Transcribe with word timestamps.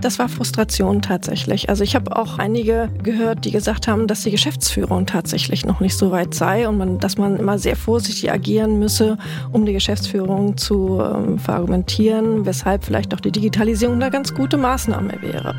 Das 0.00 0.18
war 0.20 0.28
Frustration 0.28 1.02
tatsächlich. 1.02 1.68
Also 1.68 1.82
ich 1.82 1.96
habe 1.96 2.16
auch 2.16 2.38
einige 2.38 2.88
gehört, 3.02 3.44
die 3.44 3.50
gesagt 3.50 3.88
haben, 3.88 4.06
dass 4.06 4.22
die 4.22 4.30
Geschäftsführung 4.30 5.06
tatsächlich 5.06 5.64
noch 5.66 5.80
nicht 5.80 5.96
so 5.96 6.12
weit 6.12 6.34
sei 6.34 6.68
und 6.68 6.78
man, 6.78 6.98
dass 7.00 7.18
man 7.18 7.36
immer 7.36 7.58
sehr 7.58 7.74
vorsichtig 7.74 8.30
agieren 8.30 8.78
müsse, 8.78 9.18
um 9.52 9.66
die 9.66 9.72
Geschäftsführung 9.72 10.56
zu 10.56 11.00
ähm, 11.00 11.38
verargumentieren, 11.38 12.46
weshalb 12.46 12.84
vielleicht 12.84 13.12
auch 13.12 13.20
die 13.20 13.32
Digitalisierung 13.32 13.96
eine 13.96 14.10
ganz 14.10 14.32
gute 14.32 14.56
Maßnahme 14.56 15.14
wäre. 15.20 15.56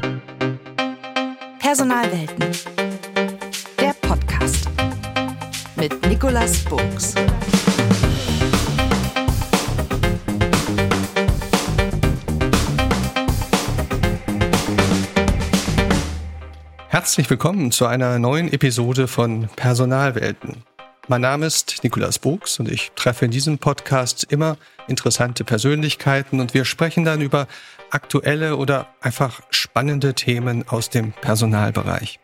Personalwelten. 1.59 2.45
Der 3.79 3.93
Podcast 4.01 4.69
mit 5.75 6.07
Nicolas 6.07 6.59
Buchs. 6.63 7.13
Herzlich 16.99 17.29
willkommen 17.29 17.71
zu 17.71 17.85
einer 17.85 18.19
neuen 18.19 18.51
Episode 18.51 19.07
von 19.07 19.47
Personalwelten. 19.55 20.65
Mein 21.07 21.21
Name 21.21 21.45
ist 21.45 21.81
Nikolas 21.81 22.19
Buchs 22.19 22.59
und 22.59 22.69
ich 22.69 22.91
treffe 22.91 23.23
in 23.23 23.31
diesem 23.31 23.57
Podcast 23.57 24.25
immer 24.29 24.57
interessante 24.89 25.45
Persönlichkeiten 25.45 26.41
und 26.41 26.53
wir 26.53 26.65
sprechen 26.65 27.05
dann 27.05 27.21
über 27.21 27.47
aktuelle 27.89 28.57
oder 28.57 28.93
einfach 28.99 29.41
spannende 29.49 30.13
Themen 30.13 30.67
aus 30.67 30.89
dem 30.89 31.13
Personalbereich. 31.13 32.19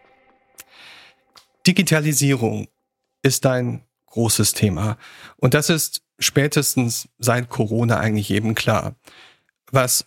Digitalisierung 1.65 2.67
ist 3.21 3.45
ein 3.45 3.85
großes 4.07 4.51
Thema 4.51 4.97
und 5.37 5.53
das 5.53 5.69
ist 5.69 6.01
spätestens 6.19 7.07
seit 7.17 7.47
Corona 7.47 8.01
eigentlich 8.01 8.29
eben 8.29 8.55
klar. 8.55 8.95
Was 9.71 10.05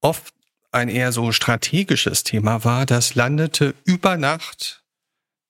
oft 0.00 0.35
ein 0.76 0.88
eher 0.88 1.10
so 1.10 1.32
strategisches 1.32 2.22
Thema 2.22 2.64
war, 2.64 2.86
das 2.86 3.14
landete 3.14 3.74
über 3.84 4.16
Nacht 4.16 4.82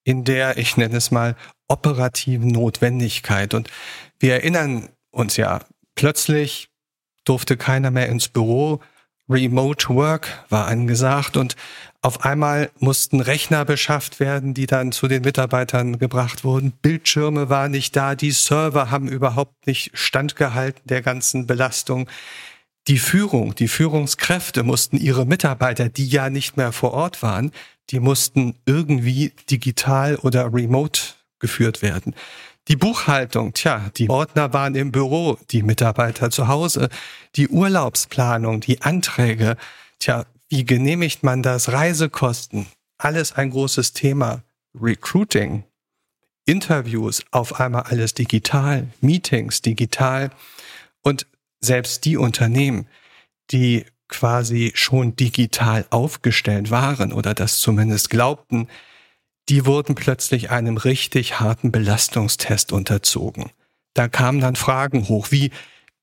in 0.04 0.24
der, 0.24 0.56
ich 0.56 0.76
nenne 0.76 0.96
es 0.96 1.10
mal, 1.10 1.34
operativen 1.68 2.48
Notwendigkeit. 2.48 3.52
Und 3.52 3.68
wir 4.20 4.34
erinnern 4.34 4.88
uns 5.10 5.36
ja, 5.36 5.60
plötzlich 5.96 6.68
durfte 7.24 7.56
keiner 7.56 7.90
mehr 7.90 8.08
ins 8.08 8.28
Büro, 8.28 8.80
Remote 9.28 9.88
Work 9.88 10.44
war 10.48 10.68
angesagt 10.68 11.36
und 11.36 11.56
auf 12.00 12.24
einmal 12.24 12.70
mussten 12.78 13.20
Rechner 13.20 13.64
beschafft 13.64 14.20
werden, 14.20 14.54
die 14.54 14.66
dann 14.66 14.92
zu 14.92 15.08
den 15.08 15.22
Mitarbeitern 15.22 15.98
gebracht 15.98 16.44
wurden. 16.44 16.70
Bildschirme 16.70 17.48
waren 17.48 17.72
nicht 17.72 17.96
da, 17.96 18.14
die 18.14 18.30
Server 18.30 18.92
haben 18.92 19.08
überhaupt 19.08 19.66
nicht 19.66 19.90
standgehalten 19.94 20.82
der 20.84 21.02
ganzen 21.02 21.48
Belastung 21.48 22.08
die 22.88 22.98
Führung, 22.98 23.54
die 23.54 23.68
Führungskräfte 23.68 24.62
mussten 24.62 24.96
ihre 24.96 25.26
Mitarbeiter, 25.26 25.88
die 25.88 26.06
ja 26.06 26.30
nicht 26.30 26.56
mehr 26.56 26.72
vor 26.72 26.92
Ort 26.92 27.22
waren, 27.22 27.50
die 27.90 28.00
mussten 28.00 28.56
irgendwie 28.64 29.32
digital 29.50 30.16
oder 30.16 30.52
remote 30.52 31.00
geführt 31.38 31.82
werden. 31.82 32.14
Die 32.68 32.76
Buchhaltung, 32.76 33.54
tja, 33.54 33.90
die 33.96 34.10
Ordner 34.10 34.52
waren 34.52 34.74
im 34.74 34.90
Büro, 34.90 35.38
die 35.50 35.62
Mitarbeiter 35.62 36.30
zu 36.30 36.48
Hause, 36.48 36.88
die 37.36 37.48
Urlaubsplanung, 37.48 38.60
die 38.60 38.82
Anträge, 38.82 39.56
tja, 40.00 40.26
wie 40.48 40.64
genehmigt 40.64 41.22
man 41.22 41.42
das? 41.42 41.72
Reisekosten, 41.72 42.66
alles 42.98 43.32
ein 43.32 43.50
großes 43.50 43.92
Thema. 43.92 44.42
Recruiting, 44.80 45.64
Interviews, 46.44 47.24
auf 47.30 47.60
einmal 47.60 47.82
alles 47.82 48.14
digital, 48.14 48.88
Meetings 49.00 49.62
digital. 49.62 50.30
Und 51.02 51.26
selbst 51.66 52.04
die 52.04 52.16
Unternehmen, 52.16 52.86
die 53.50 53.84
quasi 54.08 54.72
schon 54.74 55.16
digital 55.16 55.84
aufgestellt 55.90 56.70
waren 56.70 57.12
oder 57.12 57.34
das 57.34 57.58
zumindest 57.58 58.10
glaubten, 58.10 58.68
die 59.48 59.66
wurden 59.66 59.94
plötzlich 59.94 60.50
einem 60.50 60.76
richtig 60.76 61.40
harten 61.40 61.70
Belastungstest 61.72 62.72
unterzogen. 62.72 63.50
Da 63.94 64.08
kamen 64.08 64.40
dann 64.40 64.56
Fragen 64.56 65.08
hoch, 65.08 65.30
wie 65.30 65.50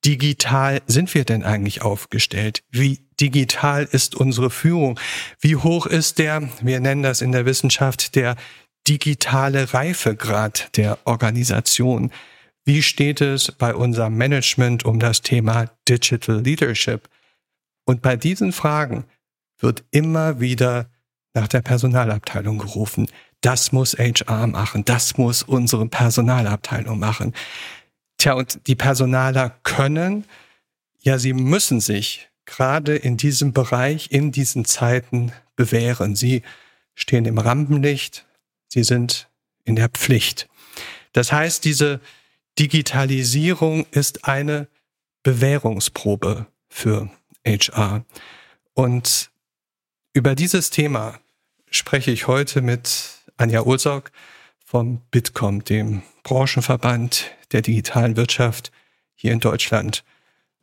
digital 0.05 0.81
sind 0.87 1.13
wir 1.13 1.25
denn 1.25 1.43
eigentlich 1.43 1.81
aufgestellt? 1.81 2.63
Wie 2.71 2.99
digital 3.19 3.87
ist 3.89 4.15
unsere 4.15 4.49
Führung? 4.49 4.99
Wie 5.39 5.55
hoch 5.55 5.85
ist 5.85 6.19
der, 6.19 6.49
wir 6.61 6.79
nennen 6.79 7.03
das 7.03 7.21
in 7.21 7.31
der 7.31 7.45
Wissenschaft, 7.45 8.15
der 8.15 8.35
digitale 8.87 9.73
Reifegrad 9.73 10.75
der 10.75 10.97
Organisation? 11.05 12.11
Wie 12.65 12.81
steht 12.81 13.21
es 13.21 13.51
bei 13.51 13.75
unserem 13.75 14.15
Management 14.15 14.85
um 14.85 14.99
das 14.99 15.21
Thema 15.21 15.69
Digital 15.87 16.41
Leadership? 16.41 17.09
Und 17.85 18.01
bei 18.01 18.15
diesen 18.15 18.53
Fragen 18.53 19.05
wird 19.59 19.83
immer 19.91 20.39
wieder 20.39 20.89
nach 21.33 21.47
der 21.47 21.61
Personalabteilung 21.61 22.57
gerufen. 22.57 23.07
Das 23.41 23.71
muss 23.71 23.93
HR 23.97 24.47
machen. 24.47 24.85
Das 24.85 25.17
muss 25.17 25.43
unsere 25.43 25.87
Personalabteilung 25.87 26.99
machen. 26.99 27.33
Tja, 28.17 28.33
und 28.33 28.67
die 28.67 28.75
Personaler 28.75 29.57
können, 29.63 30.25
ja, 31.01 31.17
sie 31.17 31.33
müssen 31.33 31.81
sich 31.81 32.29
gerade 32.45 32.95
in 32.95 33.17
diesem 33.17 33.51
Bereich, 33.51 34.11
in 34.11 34.31
diesen 34.31 34.63
Zeiten 34.63 35.33
bewähren. 35.55 36.15
Sie 36.15 36.43
stehen 36.95 37.25
im 37.25 37.37
Rampenlicht. 37.37 38.25
Sie 38.69 38.83
sind 38.83 39.29
in 39.65 39.75
der 39.75 39.89
Pflicht. 39.89 40.47
Das 41.11 41.31
heißt, 41.31 41.65
diese 41.65 41.99
Digitalisierung 42.59 43.85
ist 43.91 44.25
eine 44.25 44.67
Bewährungsprobe 45.23 46.45
für 46.69 47.09
HR. 47.45 48.05
Und 48.73 49.31
über 50.13 50.35
dieses 50.35 50.69
Thema 50.69 51.19
spreche 51.69 52.11
ich 52.11 52.27
heute 52.27 52.61
mit 52.61 53.23
Anja 53.37 53.61
Ulsok 53.61 54.11
vom 54.63 55.01
Bitkom, 55.09 55.63
dem 55.63 56.03
Branchenverband 56.23 57.31
der 57.51 57.61
digitalen 57.61 58.15
Wirtschaft 58.17 58.71
hier 59.15 59.31
in 59.31 59.39
Deutschland. 59.39 60.03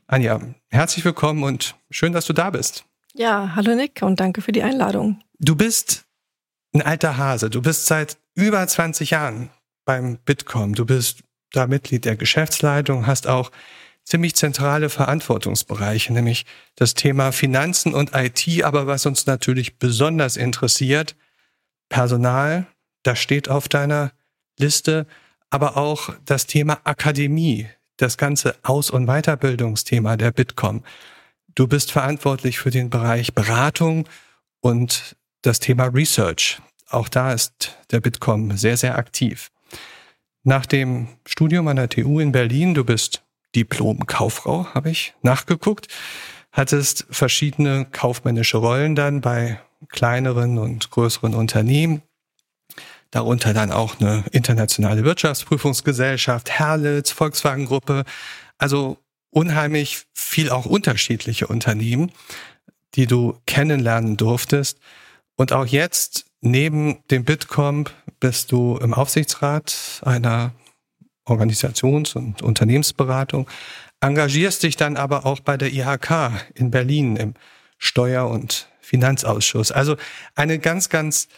Anja, 0.06 0.40
herzlich 0.68 1.04
willkommen 1.04 1.42
und 1.42 1.76
schön, 1.90 2.12
dass 2.12 2.26
du 2.26 2.32
da 2.32 2.50
bist. 2.50 2.84
Ja, 3.14 3.54
hallo 3.56 3.74
Nick 3.74 4.02
und 4.02 4.20
danke 4.20 4.42
für 4.42 4.52
die 4.52 4.62
Einladung. 4.62 5.20
Du 5.38 5.56
bist 5.56 6.04
ein 6.72 6.82
alter 6.82 7.16
Hase. 7.16 7.50
Du 7.50 7.62
bist 7.62 7.86
seit 7.86 8.18
über 8.34 8.64
20 8.66 9.10
Jahren 9.10 9.50
beim 9.84 10.18
Bitkom. 10.18 10.74
Du 10.74 10.86
bist 10.86 11.24
da 11.52 11.66
Mitglied 11.66 12.04
der 12.04 12.16
Geschäftsleitung, 12.16 13.06
hast 13.06 13.26
auch 13.26 13.50
ziemlich 14.04 14.34
zentrale 14.34 14.88
Verantwortungsbereiche, 14.88 16.12
nämlich 16.12 16.46
das 16.74 16.94
Thema 16.94 17.32
Finanzen 17.32 17.94
und 17.94 18.12
IT, 18.14 18.62
aber 18.64 18.86
was 18.86 19.06
uns 19.06 19.26
natürlich 19.26 19.78
besonders 19.78 20.36
interessiert, 20.36 21.16
Personal, 21.88 22.66
das 23.02 23.18
steht 23.18 23.48
auf 23.48 23.68
deiner 23.68 24.12
Liste, 24.58 25.06
aber 25.50 25.76
auch 25.76 26.14
das 26.24 26.46
Thema 26.46 26.80
Akademie, 26.84 27.68
das 27.96 28.16
ganze 28.16 28.56
Aus- 28.62 28.90
und 28.90 29.06
Weiterbildungsthema 29.06 30.16
der 30.16 30.30
Bitkom. 30.30 30.84
Du 31.54 31.66
bist 31.66 31.90
verantwortlich 31.92 32.58
für 32.58 32.70
den 32.70 32.90
Bereich 32.90 33.34
Beratung 33.34 34.08
und 34.60 35.16
das 35.42 35.58
Thema 35.58 35.86
Research. 35.86 36.60
Auch 36.88 37.08
da 37.08 37.32
ist 37.32 37.78
der 37.90 38.00
Bitkom 38.00 38.56
sehr, 38.56 38.76
sehr 38.76 38.96
aktiv. 38.96 39.50
Nach 40.42 40.64
dem 40.64 41.08
Studium 41.26 41.68
an 41.68 41.76
der 41.76 41.90
TU 41.90 42.18
in 42.18 42.32
Berlin, 42.32 42.72
du 42.74 42.84
bist 42.84 43.22
Diplom-Kauffrau, 43.54 44.74
habe 44.74 44.90
ich 44.90 45.14
nachgeguckt, 45.22 45.88
hattest 46.50 47.06
verschiedene 47.10 47.86
kaufmännische 47.90 48.56
Rollen 48.56 48.94
dann 48.94 49.20
bei 49.20 49.60
kleineren 49.88 50.58
und 50.58 50.90
größeren 50.90 51.34
Unternehmen, 51.34 52.02
darunter 53.10 53.52
dann 53.52 53.70
auch 53.70 54.00
eine 54.00 54.24
internationale 54.32 55.04
Wirtschaftsprüfungsgesellschaft, 55.04 56.50
Herlitz, 56.50 57.10
Volkswagen-Gruppe, 57.10 58.04
also 58.56 58.96
unheimlich 59.30 60.06
viel 60.14 60.48
auch 60.50 60.64
unterschiedliche 60.64 61.48
Unternehmen, 61.48 62.12
die 62.94 63.06
du 63.06 63.38
kennenlernen 63.46 64.16
durftest. 64.16 64.78
Und 65.36 65.52
auch 65.52 65.66
jetzt 65.66 66.29
neben 66.40 66.98
dem 67.10 67.24
Bitkom 67.24 67.84
bist 68.18 68.52
du 68.52 68.78
im 68.78 68.94
Aufsichtsrat 68.94 70.02
einer 70.04 70.52
Organisations- 71.24 72.14
und 72.14 72.42
Unternehmensberatung, 72.42 73.48
engagierst 74.00 74.62
dich 74.62 74.76
dann 74.76 74.96
aber 74.96 75.26
auch 75.26 75.40
bei 75.40 75.56
der 75.56 75.72
IHK 75.72 76.32
in 76.54 76.70
Berlin 76.70 77.16
im 77.16 77.34
Steuer- 77.78 78.28
und 78.28 78.68
Finanzausschuss. 78.80 79.72
Also 79.72 79.96
eine 80.34 80.58
ganz, 80.58 80.88
ganz 80.88 81.28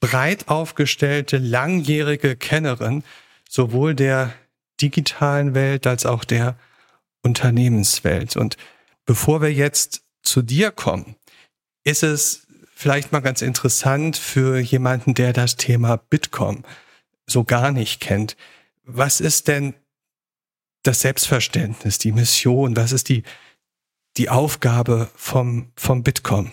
breit 0.00 0.48
aufgestellte, 0.48 1.38
langjährige 1.38 2.36
Kennerin 2.36 3.04
sowohl 3.48 3.94
der 3.94 4.32
digitalen 4.80 5.54
Welt 5.54 5.86
als 5.86 6.06
auch 6.06 6.24
der 6.24 6.56
Unternehmenswelt. 7.22 8.36
Und 8.36 8.56
bevor 9.04 9.42
wir 9.42 9.52
jetzt 9.52 10.02
zu 10.22 10.42
dir 10.42 10.70
kommen, 10.70 11.16
ist 11.84 12.02
es 12.02 12.46
vielleicht 12.80 13.12
mal 13.12 13.20
ganz 13.20 13.42
interessant 13.42 14.16
für 14.16 14.58
jemanden, 14.58 15.12
der 15.12 15.34
das 15.34 15.56
Thema 15.56 15.96
Bitkom 15.96 16.64
so 17.26 17.44
gar 17.44 17.72
nicht 17.72 18.00
kennt. 18.00 18.38
Was 18.84 19.20
ist 19.20 19.48
denn 19.48 19.74
das 20.82 21.02
Selbstverständnis, 21.02 21.98
die 21.98 22.12
Mission? 22.12 22.76
Was 22.76 22.92
ist 22.92 23.10
die, 23.10 23.22
die 24.16 24.30
Aufgabe 24.30 25.10
vom, 25.14 25.70
vom 25.76 26.02
Bitkom? 26.02 26.52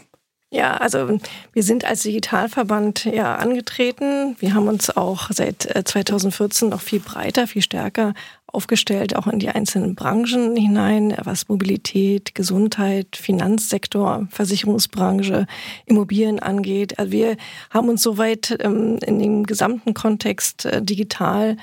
Ja, 0.50 0.75
also 0.77 1.18
wir 1.53 1.63
sind 1.63 1.85
als 1.85 2.03
Digitalverband 2.03 3.06
ja 3.06 3.35
angetreten. 3.35 4.35
Wir 4.39 4.53
haben 4.53 4.68
uns 4.68 4.89
auch 4.95 5.30
seit 5.31 5.62
2014 5.62 6.68
äh, 6.68 6.71
noch 6.71 6.81
viel 6.81 7.00
breiter, 7.00 7.47
viel 7.47 7.62
stärker 7.62 8.13
aufgestellt, 8.57 9.15
auch 9.15 9.27
in 9.27 9.38
die 9.38 9.50
einzelnen 9.50 9.94
Branchen 9.94 10.56
hinein, 10.56 11.15
was 11.24 11.48
Mobilität, 11.48 12.33
Gesundheit, 12.33 13.15
Finanzsektor, 13.15 14.27
Versicherungsbranche, 14.31 15.45
Immobilien 15.86 16.39
angeht. 16.39 16.98
Also 16.98 17.12
wir 17.12 17.38
haben 17.69 17.88
uns 17.88 18.01
soweit 18.01 18.57
ähm, 18.62 18.98
in 19.06 19.19
dem 19.19 19.45
gesamten 19.45 19.94
Kontext 19.94 20.65
äh, 20.65 20.81
digital 20.81 21.57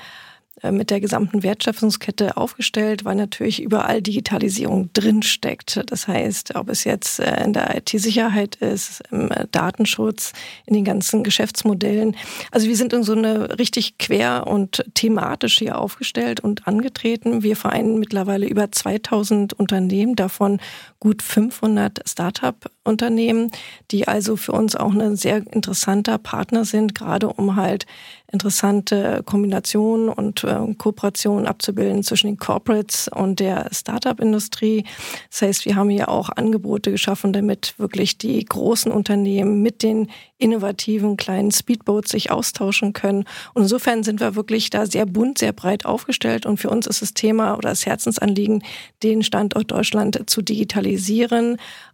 mit 0.73 0.91
der 0.91 1.01
gesamten 1.01 1.43
Wertschöpfungskette 1.43 2.37
aufgestellt, 2.37 3.05
weil 3.05 3.17
natürlich 3.17 3.63
überall 3.63 4.03
Digitalisierung 4.03 4.91
drinsteckt. 4.93 5.83
Das 5.87 6.09
heißt, 6.09 6.55
ob 6.57 6.69
es 6.69 6.85
jetzt 6.85 7.21
äh, 7.21 7.45
in 7.45 7.53
der 7.53 7.77
IT-Sicherheit 7.77 8.57
ist, 8.57 9.03
im 9.11 9.31
äh, 9.31 9.47
Datenschutz, 9.51 10.33
in 10.67 10.75
den 10.75 10.85
ganzen 10.85 11.25
Geschäftsmodellen. 11.25 12.17
Also 12.51 12.69
wir 12.69 12.77
sind 12.77 12.93
in 12.93 13.03
so 13.03 13.13
eine 13.13 13.59
richtig 13.59 13.99
quer 13.99 14.47
und 14.47 14.85
thematisch 14.95 15.59
hier 15.59 15.79
aufgestellt 15.79 16.41
und 16.41 16.67
angetreten. 16.67 17.43
Wir 17.43 17.57
vereinen 17.57 17.99
mittlerweile 17.99 18.47
über 18.47 18.71
2000 18.71 19.53
Unternehmen, 19.53 20.17
davon 20.17 20.61
gut 21.05 21.23
500 21.23 22.01
Start-up-Unternehmen, 22.09 23.51
die 23.91 24.09
also 24.09 24.37
für 24.37 24.53
uns 24.53 24.75
auch 24.75 24.95
ein 24.95 25.17
sehr 25.17 25.37
interessanter 25.53 26.17
Partner 26.17 26.65
sind, 26.65 26.95
gerade 26.95 27.29
um 27.29 27.57
halt 27.57 27.85
interessante 28.33 29.23
Kombinationen 29.25 30.09
und 30.09 30.45
äh, 30.45 30.75
Kooperationen 30.77 31.47
abzubilden 31.47 32.03
zwischen 32.03 32.27
den 32.27 32.37
Corporates 32.39 33.09
und 33.09 33.39
der 33.39 33.69
Startup-Industrie. 33.71 34.85
Das 35.31 35.43
heißt, 35.43 35.67
wir 35.67 35.77
haben 35.77 35.91
hier 35.91 36.09
auch 36.09 36.31
Angebote 36.31 36.91
geschaffen, 36.91 37.33
damit 37.33 37.75
wirklich 37.79 38.19
die 38.19 38.45
großen 38.45 38.91
Unternehmen 38.91 39.63
mit 39.63 39.83
den 39.83 40.09
innovativen 40.39 41.17
kleinen 41.17 41.53
Speedboats 41.53 42.11
sich 42.11 42.31
austauschen 42.31 42.93
können. 42.93 43.25
Und 43.55 43.63
insofern 43.63 44.03
sind 44.03 44.21
wir 44.21 44.35
wirklich 44.35 44.69
da 44.69 44.85
sehr 44.85 45.07
bunt, 45.07 45.39
sehr 45.39 45.53
breit 45.53 45.87
aufgestellt. 45.87 46.45
Und 46.45 46.59
für 46.59 46.71
uns 46.71 46.87
ist 46.87 47.03
das 47.03 47.15
Thema 47.15 47.57
oder 47.57 47.71
das 47.71 47.87
Herzensanliegen, 47.87 48.65
den 49.03 49.23
Standort 49.23 49.71
Deutschland 49.71 50.29
zu 50.29 50.43
digitalisieren, 50.43 50.94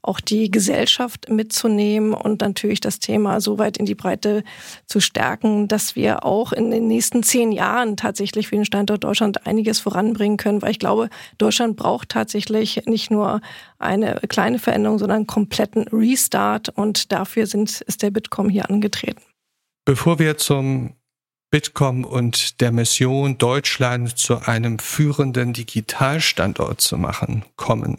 auch 0.02 0.20
die 0.20 0.50
Gesellschaft 0.50 1.28
mitzunehmen 1.28 2.14
und 2.14 2.40
natürlich 2.40 2.80
das 2.80 2.98
Thema 2.98 3.40
so 3.40 3.58
weit 3.58 3.76
in 3.76 3.86
die 3.86 3.94
Breite 3.94 4.44
zu 4.86 5.00
stärken, 5.00 5.68
dass 5.68 5.96
wir 5.96 6.24
auch 6.24 6.52
in 6.52 6.70
den 6.70 6.86
nächsten 6.86 7.22
zehn 7.22 7.52
Jahren 7.52 7.96
tatsächlich 7.96 8.48
für 8.48 8.56
den 8.56 8.64
Standort 8.64 9.04
Deutschland 9.04 9.46
einiges 9.46 9.80
voranbringen 9.80 10.36
können, 10.36 10.62
weil 10.62 10.70
ich 10.70 10.78
glaube, 10.78 11.10
Deutschland 11.38 11.76
braucht 11.76 12.08
tatsächlich 12.08 12.82
nicht 12.86 13.10
nur 13.10 13.40
eine 13.78 14.20
kleine 14.28 14.58
Veränderung, 14.58 14.98
sondern 14.98 15.16
einen 15.16 15.26
kompletten 15.26 15.88
Restart. 15.88 16.68
Und 16.68 17.12
dafür 17.12 17.46
sind, 17.46 17.80
ist 17.82 18.02
der 18.02 18.10
Bitcoin 18.10 18.48
hier 18.48 18.68
angetreten. 18.70 19.20
Bevor 19.84 20.18
wir 20.18 20.36
zum 20.36 20.94
Bitkom 21.50 22.04
und 22.04 22.60
der 22.60 22.70
Mission, 22.70 23.36
Deutschland 23.36 24.16
zu 24.16 24.38
einem 24.46 24.78
führenden 24.78 25.52
Digitalstandort 25.52 26.80
zu 26.80 26.96
machen, 26.96 27.44
kommen, 27.56 27.98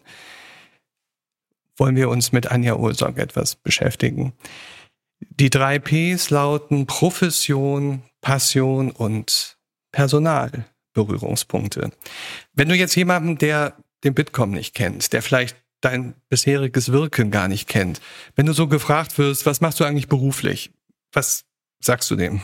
wollen 1.78 1.96
wir 1.96 2.10
uns 2.10 2.32
mit 2.32 2.52
Anja 2.52 2.76
Ursorg 2.76 3.18
etwas 3.18 3.56
beschäftigen. 3.56 4.34
Die 5.20 5.50
drei 5.50 5.80
Ps 5.80 6.30
lauten 6.30 6.88
Profession, 6.88 8.04
Passion 8.22 8.92
und 8.92 9.58
Personal. 9.92 10.66
Berührungspunkte. 10.94 11.92
Wenn 12.54 12.70
du 12.70 12.76
jetzt 12.76 12.96
jemanden, 12.96 13.38
der 13.38 13.76
den 14.04 14.14
Bitkom 14.14 14.52
nicht 14.52 14.74
kennt, 14.74 15.14
der 15.14 15.22
vielleicht 15.22 15.56
dein 15.82 16.16
bisheriges 16.30 16.92
Wirken 16.92 17.32
gar 17.32 17.48
nicht 17.48 17.68
kennt. 17.68 18.02
Wenn 18.36 18.46
du 18.46 18.54
so 18.54 18.68
gefragt 18.68 19.18
wirst, 19.18 19.46
was 19.46 19.62
machst 19.62 19.80
du 19.80 19.84
eigentlich 19.84 20.08
beruflich? 20.08 20.72
Was 21.12 21.46
sagst 21.80 22.10
du 22.12 22.16
dem? 22.16 22.42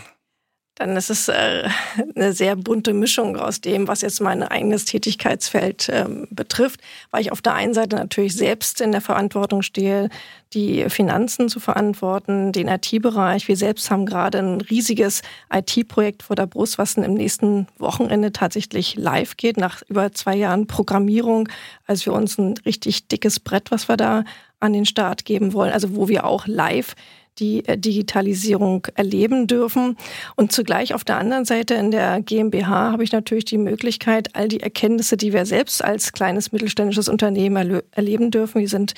Dann 0.77 0.95
ist 0.95 1.09
es 1.09 1.27
äh, 1.27 1.67
eine 2.15 2.33
sehr 2.33 2.55
bunte 2.55 2.93
Mischung 2.93 3.35
aus 3.35 3.61
dem, 3.61 3.87
was 3.87 4.01
jetzt 4.01 4.21
mein 4.21 4.43
eigenes 4.43 4.85
Tätigkeitsfeld 4.85 5.89
ähm, 5.91 6.27
betrifft, 6.29 6.79
weil 7.11 7.21
ich 7.21 7.31
auf 7.31 7.41
der 7.41 7.55
einen 7.55 7.73
Seite 7.73 7.95
natürlich 7.95 8.35
selbst 8.35 8.79
in 8.81 8.91
der 8.91 9.01
Verantwortung 9.01 9.61
stehe, 9.63 10.09
die 10.53 10.89
Finanzen 10.89 11.49
zu 11.49 11.59
verantworten, 11.59 12.51
den 12.51 12.67
IT-Bereich. 12.67 13.47
Wir 13.47 13.57
selbst 13.57 13.91
haben 13.91 14.05
gerade 14.05 14.37
ein 14.37 14.61
riesiges 14.61 15.21
IT-Projekt 15.51 16.23
vor 16.23 16.35
der 16.35 16.45
Brust, 16.45 16.77
was 16.77 16.95
im 16.95 17.15
nächsten 17.15 17.67
Wochenende 17.79 18.31
tatsächlich 18.31 18.95
live 18.95 19.35
geht, 19.35 19.57
nach 19.57 19.81
über 19.89 20.11
zwei 20.13 20.35
Jahren 20.35 20.67
Programmierung. 20.67 21.49
Also 21.85 22.05
für 22.05 22.11
uns 22.13 22.37
ein 22.37 22.53
richtig 22.65 23.07
dickes 23.07 23.39
Brett, 23.39 23.71
was 23.71 23.89
wir 23.89 23.97
da 23.97 24.23
an 24.59 24.73
den 24.73 24.85
Start 24.85 25.25
geben 25.25 25.53
wollen, 25.53 25.71
also 25.71 25.95
wo 25.95 26.07
wir 26.07 26.25
auch 26.25 26.47
live 26.47 26.95
die 27.39 27.65
äh, 27.67 27.77
Digitalisierung 27.77 28.87
erleben 28.95 29.47
dürfen. 29.47 29.97
Und 30.35 30.51
zugleich 30.51 30.93
auf 30.93 31.03
der 31.03 31.17
anderen 31.17 31.45
Seite 31.45 31.75
in 31.75 31.91
der 31.91 32.21
GmbH 32.21 32.91
habe 32.91 33.03
ich 33.03 33.11
natürlich 33.11 33.45
die 33.45 33.57
Möglichkeit, 33.57 34.35
all 34.35 34.47
die 34.47 34.61
Erkenntnisse, 34.61 35.17
die 35.17 35.33
wir 35.33 35.45
selbst 35.45 35.83
als 35.83 36.13
kleines 36.13 36.51
mittelständisches 36.51 37.09
Unternehmen 37.09 37.81
erleben 37.91 38.31
dürfen, 38.31 38.61
wir 38.61 38.69
sind 38.69 38.93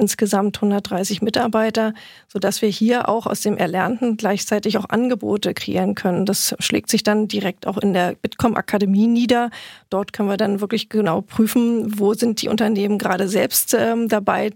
insgesamt 0.00 0.56
130 0.56 1.22
Mitarbeiter, 1.22 1.94
so 2.26 2.38
dass 2.38 2.62
wir 2.62 2.68
hier 2.68 3.08
auch 3.08 3.26
aus 3.26 3.40
dem 3.40 3.56
Erlernten 3.56 4.16
gleichzeitig 4.16 4.78
auch 4.78 4.88
Angebote 4.88 5.54
kreieren 5.54 5.94
können. 5.94 6.26
Das 6.26 6.54
schlägt 6.58 6.90
sich 6.90 7.02
dann 7.02 7.28
direkt 7.28 7.66
auch 7.66 7.78
in 7.78 7.92
der 7.92 8.14
Bitkom 8.14 8.56
Akademie 8.56 9.06
nieder. 9.06 9.50
Dort 9.90 10.12
können 10.12 10.28
wir 10.28 10.36
dann 10.36 10.60
wirklich 10.60 10.88
genau 10.88 11.20
prüfen, 11.20 11.98
wo 11.98 12.14
sind 12.14 12.42
die 12.42 12.48
Unternehmen 12.48 12.98
gerade 12.98 13.28
selbst 13.28 13.74
ähm, 13.78 14.08
dabei, 14.08 14.50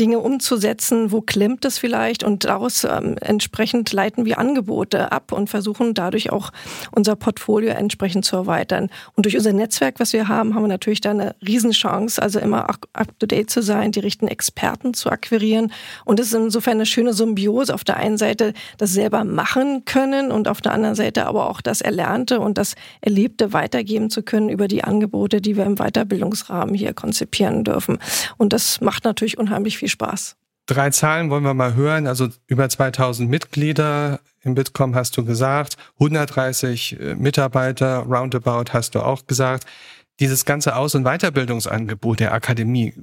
Dinge 0.00 0.20
umzusetzen, 0.20 1.12
wo 1.12 1.20
klemmt 1.20 1.64
es 1.66 1.76
vielleicht 1.78 2.24
und 2.24 2.44
daraus 2.44 2.84
ähm, 2.84 3.16
entsprechend 3.20 3.92
leiten 3.92 4.24
wir 4.24 4.38
Angebote 4.38 5.12
ab 5.12 5.30
und 5.30 5.50
versuchen 5.50 5.92
dadurch 5.92 6.32
auch 6.32 6.52
unser 6.90 7.16
Portfolio 7.16 7.70
entsprechend 7.72 8.24
zu 8.24 8.36
erweitern. 8.36 8.88
Und 9.14 9.26
durch 9.26 9.36
unser 9.36 9.52
Netzwerk, 9.52 10.00
was 10.00 10.14
wir 10.14 10.26
haben, 10.26 10.54
haben 10.54 10.62
wir 10.62 10.68
natürlich 10.68 11.02
da 11.02 11.10
eine 11.10 11.36
Riesenchance, 11.46 12.20
also 12.20 12.38
immer 12.38 12.66
up-to-date 12.94 13.50
zu 13.50 13.62
sein, 13.62 13.92
die 13.92 14.00
richtigen 14.00 14.28
Experten 14.28 14.79
Experten 14.80 14.94
zu 14.94 15.10
akquirieren. 15.10 15.72
Und 16.04 16.20
es 16.20 16.28
ist 16.28 16.34
insofern 16.34 16.74
eine 16.74 16.86
schöne 16.86 17.12
Symbiose. 17.12 17.74
Auf 17.74 17.84
der 17.84 17.96
einen 17.96 18.18
Seite 18.18 18.54
das 18.78 18.92
selber 18.92 19.24
machen 19.24 19.84
können 19.84 20.32
und 20.32 20.48
auf 20.48 20.60
der 20.60 20.72
anderen 20.72 20.94
Seite 20.94 21.26
aber 21.26 21.48
auch 21.48 21.60
das 21.60 21.80
Erlernte 21.80 22.40
und 22.40 22.56
das 22.56 22.74
Erlebte 23.00 23.52
weitergeben 23.52 24.10
zu 24.10 24.22
können 24.22 24.48
über 24.48 24.68
die 24.68 24.84
Angebote, 24.84 25.40
die 25.40 25.56
wir 25.56 25.66
im 25.66 25.76
Weiterbildungsrahmen 25.76 26.74
hier 26.74 26.94
konzipieren 26.94 27.64
dürfen. 27.64 27.98
Und 28.38 28.52
das 28.52 28.80
macht 28.80 29.04
natürlich 29.04 29.38
unheimlich 29.38 29.78
viel 29.78 29.88
Spaß. 29.88 30.36
Drei 30.66 30.90
Zahlen 30.90 31.30
wollen 31.30 31.44
wir 31.44 31.54
mal 31.54 31.74
hören. 31.74 32.06
Also 32.06 32.28
über 32.46 32.68
2000 32.68 33.28
Mitglieder 33.28 34.20
im 34.42 34.54
Bitkom 34.54 34.94
hast 34.94 35.16
du 35.16 35.24
gesagt, 35.24 35.76
130 35.98 36.98
äh, 36.98 37.14
Mitarbeiter, 37.14 37.98
roundabout 38.08 38.72
hast 38.72 38.94
du 38.94 39.00
auch 39.00 39.26
gesagt. 39.26 39.64
Dieses 40.20 40.44
ganze 40.44 40.76
Aus- 40.76 40.94
und 40.94 41.04
Weiterbildungsangebot 41.04 42.20
der 42.20 42.32
Akademie, 42.32 42.94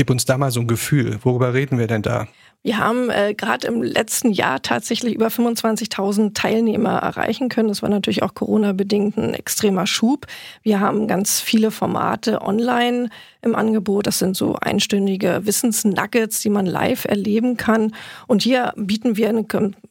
Gib 0.00 0.08
uns 0.08 0.24
da 0.24 0.38
mal 0.38 0.50
so 0.50 0.60
ein 0.60 0.66
Gefühl. 0.66 1.18
Worüber 1.24 1.52
reden 1.52 1.78
wir 1.78 1.86
denn 1.86 2.00
da? 2.00 2.26
Wir 2.62 2.76
haben 2.76 3.08
äh, 3.08 3.32
gerade 3.32 3.66
im 3.66 3.82
letzten 3.82 4.32
Jahr 4.32 4.60
tatsächlich 4.60 5.14
über 5.14 5.28
25.000 5.28 6.34
Teilnehmer 6.34 6.98
erreichen 6.98 7.48
können. 7.48 7.68
Das 7.68 7.80
war 7.80 7.88
natürlich 7.88 8.22
auch 8.22 8.34
Corona-bedingt 8.34 9.16
ein 9.16 9.32
extremer 9.32 9.86
Schub. 9.86 10.26
Wir 10.62 10.78
haben 10.78 11.08
ganz 11.08 11.40
viele 11.40 11.70
Formate 11.70 12.42
online 12.42 13.08
im 13.40 13.54
Angebot. 13.54 14.06
Das 14.06 14.18
sind 14.18 14.36
so 14.36 14.56
einstündige 14.56 15.46
Wissensnuggets, 15.46 16.40
die 16.40 16.50
man 16.50 16.66
live 16.66 17.06
erleben 17.06 17.56
kann. 17.56 17.94
Und 18.26 18.42
hier 18.42 18.74
bieten 18.76 19.16
wir 19.16 19.30
eine 19.30 19.46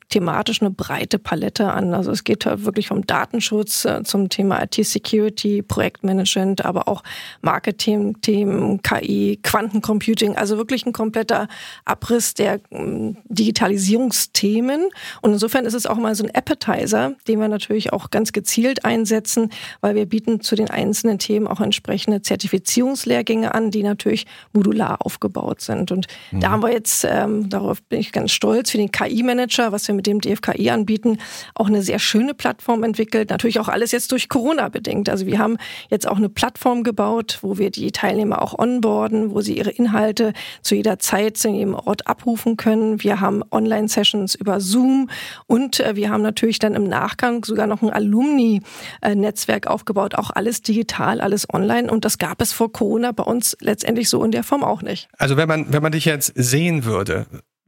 thematisch 0.10 0.62
eine 0.62 0.72
breite 0.72 1.20
Palette 1.20 1.72
an. 1.72 1.94
Also 1.94 2.12
es 2.12 2.24
geht 2.24 2.46
halt 2.46 2.66
wirklich 2.66 2.88
vom 2.88 3.06
Datenschutz 3.06 3.86
äh, 3.86 4.04
zum 4.04 4.30
Thema 4.30 4.62
IT-Security, 4.64 5.62
Projektmanagement, 5.62 6.66
aber 6.66 6.88
auch 6.88 7.04
Marketing-Themen, 7.42 8.82
KI, 8.82 9.40
Quantencomputing, 9.42 10.36
also 10.36 10.58
wirklich 10.58 10.86
ein 10.86 10.94
kompletter 10.94 11.48
Abriss 11.86 12.34
der 12.34 12.59
Digitalisierungsthemen. 12.70 14.89
Und 15.22 15.34
insofern 15.34 15.66
ist 15.66 15.74
es 15.74 15.86
auch 15.86 15.98
mal 15.98 16.16
so 16.16 16.24
ein 16.24 16.34
Appetizer, 16.34 17.13
den 17.28 17.39
wir 17.39 17.48
natürlich 17.48 17.94
auch 17.94 18.10
ganz 18.10 18.32
gezielt 18.32 18.86
einsetzen, 18.86 19.50
weil 19.82 19.96
wir 19.96 20.06
bieten 20.06 20.42
zu 20.42 20.56
den 20.56 20.70
einzelnen 20.70 21.20
Themen 21.20 21.48
auch 21.48 21.62
entsprechende 21.62 22.22
Zertifizierungslehrgänge 22.22 23.54
an, 23.54 23.72
die 23.72 23.84
natürlich 23.84 24.25
modular 24.54 25.06
aufgebaut 25.06 25.62
sind. 25.62 25.92
Und 25.92 26.08
mhm. 26.32 26.42
da 26.42 26.51
haben 26.51 26.63
wir 26.63 26.72
jetzt, 26.72 27.06
ähm, 27.10 27.50
darauf 27.50 27.82
bin 27.84 28.00
ich 28.00 28.12
ganz 28.12 28.32
stolz, 28.32 28.72
für 28.72 28.78
den 28.78 28.92
KI-Manager, 28.92 29.72
was 29.72 29.88
wir 29.88 29.96
mit 29.96 30.08
dem 30.08 30.22
DFKI 30.22 30.70
anbieten, 30.70 31.18
auch 31.56 31.68
eine 31.68 31.82
sehr 31.82 32.00
schöne 32.00 32.34
Plattform 32.34 32.84
entwickelt. 32.84 33.30
Natürlich 33.30 33.60
auch 33.60 33.68
alles 33.68 33.92
jetzt 33.92 34.12
durch 34.12 34.30
Corona 34.30 34.70
bedingt. 34.70 35.10
Also 35.10 35.25
wir 35.25 35.39
haben 35.39 35.58
jetzt 35.89 36.08
auch 36.08 36.18
eine 36.18 36.30
Plattform 36.30 36.84
gebaut, 36.84 37.39
wo 37.42 37.58
wir 37.58 37.72
die 37.72 37.92
Teilnehmer 37.92 38.42
auch 38.42 38.58
onboarden, 38.58 39.32
wo 39.32 39.42
sie 39.42 39.58
ihre 39.58 39.72
Inhalte 39.72 40.34
zu 40.62 40.75
jeder 40.75 41.00
Zeit 41.00 41.38
zu 41.38 41.50
jedem 41.50 41.74
Ort 41.74 42.08
abrufen 42.08 42.49
können. 42.58 43.03
Wir 43.03 43.20
haben 43.20 43.44
Online-Sessions 43.51 44.36
über 44.36 44.60
Zoom 44.60 45.10
und 45.48 45.79
äh, 45.79 45.96
wir 45.96 46.10
haben 46.10 46.22
natürlich 46.22 46.60
dann 46.60 46.75
im 46.75 46.84
Nachgang 46.84 47.44
sogar 47.44 47.68
noch 47.68 47.82
ein 47.82 47.89
Alumni-Netzwerk 47.89 49.68
aufgebaut. 49.68 50.15
Auch 50.15 50.29
alles 50.32 50.62
digital, 50.62 51.22
alles 51.22 51.48
online. 51.53 51.91
Und 51.91 52.06
das 52.06 52.18
gab 52.18 52.41
es 52.41 52.51
vor 52.51 52.72
Corona 52.72 53.12
bei 53.12 53.24
uns 53.24 53.58
letztendlich 53.60 54.10
so 54.10 54.24
in 54.24 54.32
der 54.32 54.44
Form 54.44 54.63
auch 54.63 54.82
nicht. 54.82 55.08
Also 55.18 55.38
wenn 55.38 55.48
man, 55.48 55.72
wenn 55.74 55.82
man 55.82 55.91
dich 55.91 56.06
jetzt 56.06 56.34
sehen 56.36 56.86
würde, 56.86 57.25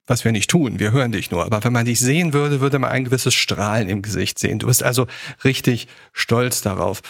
was 0.07 0.25
wir 0.25 0.31
nicht 0.31 0.49
tun. 0.49 0.79
Wir 0.79 0.91
hören 0.91 1.11
dich 1.11 1.31
nur. 1.31 1.45
Aber 1.45 1.63
wenn 1.63 1.71
man 1.71 1.85
dich 1.85 1.99
sehen 1.99 2.33
würde, 2.33 2.59
würde 2.59 2.79
man 2.79 2.91
ein 2.91 3.05
gewisses 3.05 3.33
Strahlen 3.33 3.87
im 3.87 4.01
Gesicht 4.01 4.39
sehen. 4.39 4.59
Du 4.59 4.67
bist 4.67 4.83
also 4.83 5.07
richtig 5.43 5.87
stolz 6.11 6.61
darauf. 6.61 7.01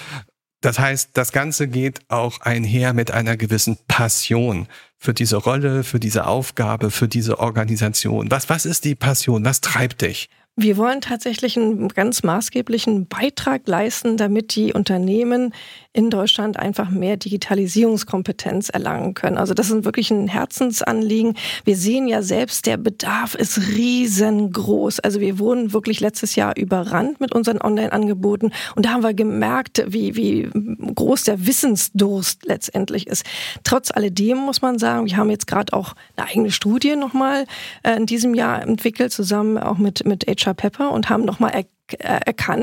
Das 0.61 0.77
heißt, 0.77 1.11
das 1.13 1.31
Ganze 1.31 1.67
geht 1.67 2.01
auch 2.09 2.41
einher 2.41 2.93
mit 2.93 3.09
einer 3.11 3.37
gewissen 3.37 3.79
Passion 3.87 4.67
für 5.01 5.15
diese 5.15 5.37
Rolle, 5.37 5.83
für 5.83 5.99
diese 5.99 6.27
Aufgabe, 6.27 6.91
für 6.91 7.07
diese 7.07 7.39
Organisation. 7.39 8.29
Was, 8.29 8.49
was 8.49 8.67
ist 8.67 8.85
die 8.85 8.93
Passion? 8.93 9.43
Was 9.43 9.59
treibt 9.59 10.03
dich? 10.03 10.29
Wir 10.55 10.77
wollen 10.77 11.01
tatsächlich 11.01 11.57
einen 11.57 11.87
ganz 11.87 12.21
maßgeblichen 12.21 13.07
Beitrag 13.07 13.67
leisten, 13.67 14.15
damit 14.15 14.55
die 14.55 14.73
Unternehmen 14.73 15.55
in 15.93 16.09
Deutschland 16.09 16.57
einfach 16.57 16.89
mehr 16.89 17.17
Digitalisierungskompetenz 17.17 18.69
erlangen 18.69 19.13
können. 19.13 19.37
Also 19.37 19.53
das 19.53 19.69
ist 19.69 19.83
wirklich 19.83 20.09
ein 20.09 20.29
Herzensanliegen. 20.29 21.35
Wir 21.65 21.75
sehen 21.75 22.07
ja 22.07 22.21
selbst, 22.21 22.65
der 22.65 22.77
Bedarf 22.77 23.35
ist 23.35 23.57
riesengroß. 23.75 25.01
Also 25.01 25.19
wir 25.19 25.37
wurden 25.37 25.73
wirklich 25.73 25.99
letztes 25.99 26.35
Jahr 26.35 26.55
überrannt 26.55 27.19
mit 27.19 27.33
unseren 27.33 27.61
Online-Angeboten 27.61 28.51
und 28.75 28.85
da 28.85 28.91
haben 28.91 29.03
wir 29.03 29.13
gemerkt, 29.13 29.83
wie, 29.87 30.15
wie 30.15 30.49
groß 30.95 31.25
der 31.25 31.45
Wissensdurst 31.45 32.45
letztendlich 32.45 33.07
ist. 33.07 33.25
Trotz 33.63 33.91
alledem 33.91 34.37
muss 34.37 34.61
man 34.61 34.79
sagen, 34.79 35.07
wir 35.07 35.17
haben 35.17 35.29
jetzt 35.29 35.47
gerade 35.47 35.73
auch 35.73 35.93
eine 36.15 36.27
eigene 36.27 36.51
Studie 36.51 36.95
nochmal 36.95 37.45
äh, 37.83 37.97
in 37.97 38.05
diesem 38.05 38.33
Jahr 38.33 38.61
entwickelt, 38.61 39.11
zusammen 39.11 39.57
auch 39.57 39.77
mit, 39.77 40.05
mit 40.05 40.25
HR 40.25 40.53
Pepper 40.53 40.91
und 40.91 41.09
haben 41.09 41.25
nochmal 41.25 41.51
erkannt, 41.51 41.80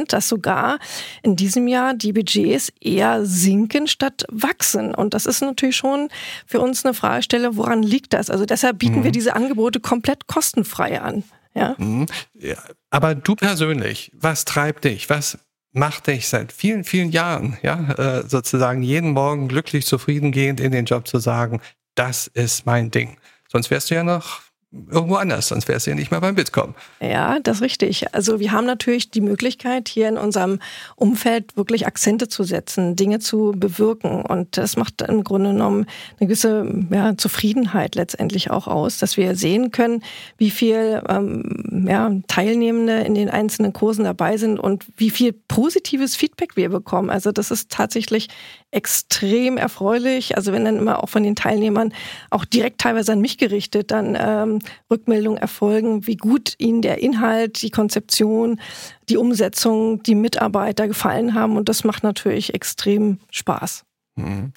dass 0.09 0.29
sogar 0.29 0.79
in 1.23 1.37
diesem 1.37 1.69
Jahr 1.69 1.95
die 1.95 2.13
Budgets 2.13 2.73
eher 2.81 3.25
sinken 3.25 3.87
statt 3.87 4.25
wachsen. 4.31 4.95
Und 4.95 5.15
das 5.15 5.27
ist 5.27 5.41
natürlich 5.41 5.77
schon 5.77 6.09
für 6.47 6.61
uns 6.61 6.85
eine 6.85 6.95
Fragestelle, 6.95 7.57
woran 7.57 7.83
liegt 7.83 8.13
das? 8.13 8.31
Also 8.31 8.47
deshalb 8.47 8.79
bieten 8.79 9.01
mhm. 9.01 9.05
wir 9.05 9.13
diese 9.13 9.35
Angebote 9.35 9.81
komplett 9.81 10.27
kostenfrei 10.27 11.01
an. 11.01 11.25
Ja? 11.55 11.75
Mhm. 11.79 12.07
ja. 12.35 12.57
Aber 12.91 13.15
du 13.15 13.35
persönlich, 13.35 14.11
was 14.15 14.45
treibt 14.45 14.85
dich? 14.85 15.11
Was 15.11 15.39
macht 15.73 16.07
dich 16.07 16.29
seit 16.29 16.53
vielen, 16.53 16.85
vielen 16.85 17.11
Jahren, 17.11 17.59
ja, 17.63 17.93
äh, 17.93 18.29
sozusagen 18.29 18.83
jeden 18.83 19.13
Morgen 19.13 19.49
glücklich, 19.49 19.87
zufriedengehend 19.87 20.61
in 20.61 20.73
den 20.73 20.87
Job 20.87 21.07
zu 21.07 21.19
sagen, 21.19 21.61
das 21.95 22.27
ist 22.27 22.67
mein 22.67 22.91
Ding. 22.91 23.19
Sonst 23.51 23.71
wärst 23.71 23.91
du 23.91 23.95
ja 23.95 24.05
noch 24.05 24.41
irgendwo 24.71 25.15
anders, 25.15 25.49
sonst 25.49 25.67
wärst 25.67 25.87
du 25.87 25.91
ja 25.91 25.97
nicht 25.97 26.11
mehr 26.11 26.21
beim 26.21 26.35
Bitkom. 26.35 26.75
Ja, 27.01 27.39
das 27.41 27.57
ist 27.57 27.63
richtig. 27.63 28.15
Also 28.15 28.39
wir 28.39 28.53
haben 28.53 28.67
natürlich 28.67 29.11
die 29.11 29.23
Möglichkeit, 29.23 29.89
hier 29.89 30.09
in 30.09 30.19
unserem 30.19 30.59
Umfeld 30.95 31.57
wirklich 31.57 31.87
Akzente 31.87 32.29
zu 32.29 32.45
setzen, 32.45 32.95
Dinge 32.95 33.19
zu 33.19 33.55
bewirken. 33.57 34.23
Und 34.23 34.59
das 34.59 34.77
macht 34.77 35.01
im 35.01 35.25
Grunde 35.25 35.53
genommen 35.53 35.87
eine 36.19 36.27
gewisse 36.29 36.87
ja, 36.91 37.17
Zufriedenheit 37.17 37.95
letztendlich 37.95 38.51
auch 38.51 38.67
aus, 38.67 38.99
dass 38.99 39.17
wir 39.17 39.37
sehen 39.37 39.71
können, 39.71 40.03
wie 40.37 40.51
viel 40.51 41.03
ähm, 41.09 41.87
ja, 41.89 42.13
Teilnehmende 42.27 43.01
in 43.01 43.15
den 43.15 43.31
einzelnen 43.31 43.73
Kursen 43.73 44.05
dabei 44.05 44.37
sind 44.37 44.59
und 44.59 44.85
wie 44.99 45.11
viel 45.11 45.33
positives 45.33 46.15
Feedback 46.15 46.57
wir 46.57 46.69
bekommen. 46.69 47.09
Also 47.09 47.33
das 47.33 47.51
ist 47.51 47.71
tatsächlich 47.71 48.29
extrem 48.71 49.57
erfreulich. 49.57 50.37
Also 50.37 50.53
wenn 50.53 50.65
dann 50.65 50.77
immer 50.77 51.03
auch 51.03 51.09
von 51.09 51.23
den 51.23 51.37
Teilnehmern 51.37 51.93
auch 52.31 52.45
direkt 52.45 52.81
teilweise 52.81 53.13
an 53.13 53.21
mich 53.21 53.39
gerichtet, 53.39 53.91
dann 53.91 54.17
ähm, 54.19 54.59
Rückmeldungen 54.91 55.39
erfolgen, 55.39 56.07
wie 56.07 56.17
gut 56.17 56.55
ihnen 56.59 56.83
der 56.83 57.03
Inhalt, 57.03 57.63
die 57.63 57.71
Konzeption, 57.71 58.61
die 59.09 59.17
Umsetzung, 59.17 60.03
die 60.03 60.15
Mitarbeiter 60.15 60.87
gefallen 60.87 61.35
haben. 61.35 61.57
Und 61.57 61.69
das 61.69 61.85
macht 61.85 62.03
natürlich 62.03 62.55
extrem 62.55 63.19
Spaß. 63.31 63.85
Mhm. 64.17 64.53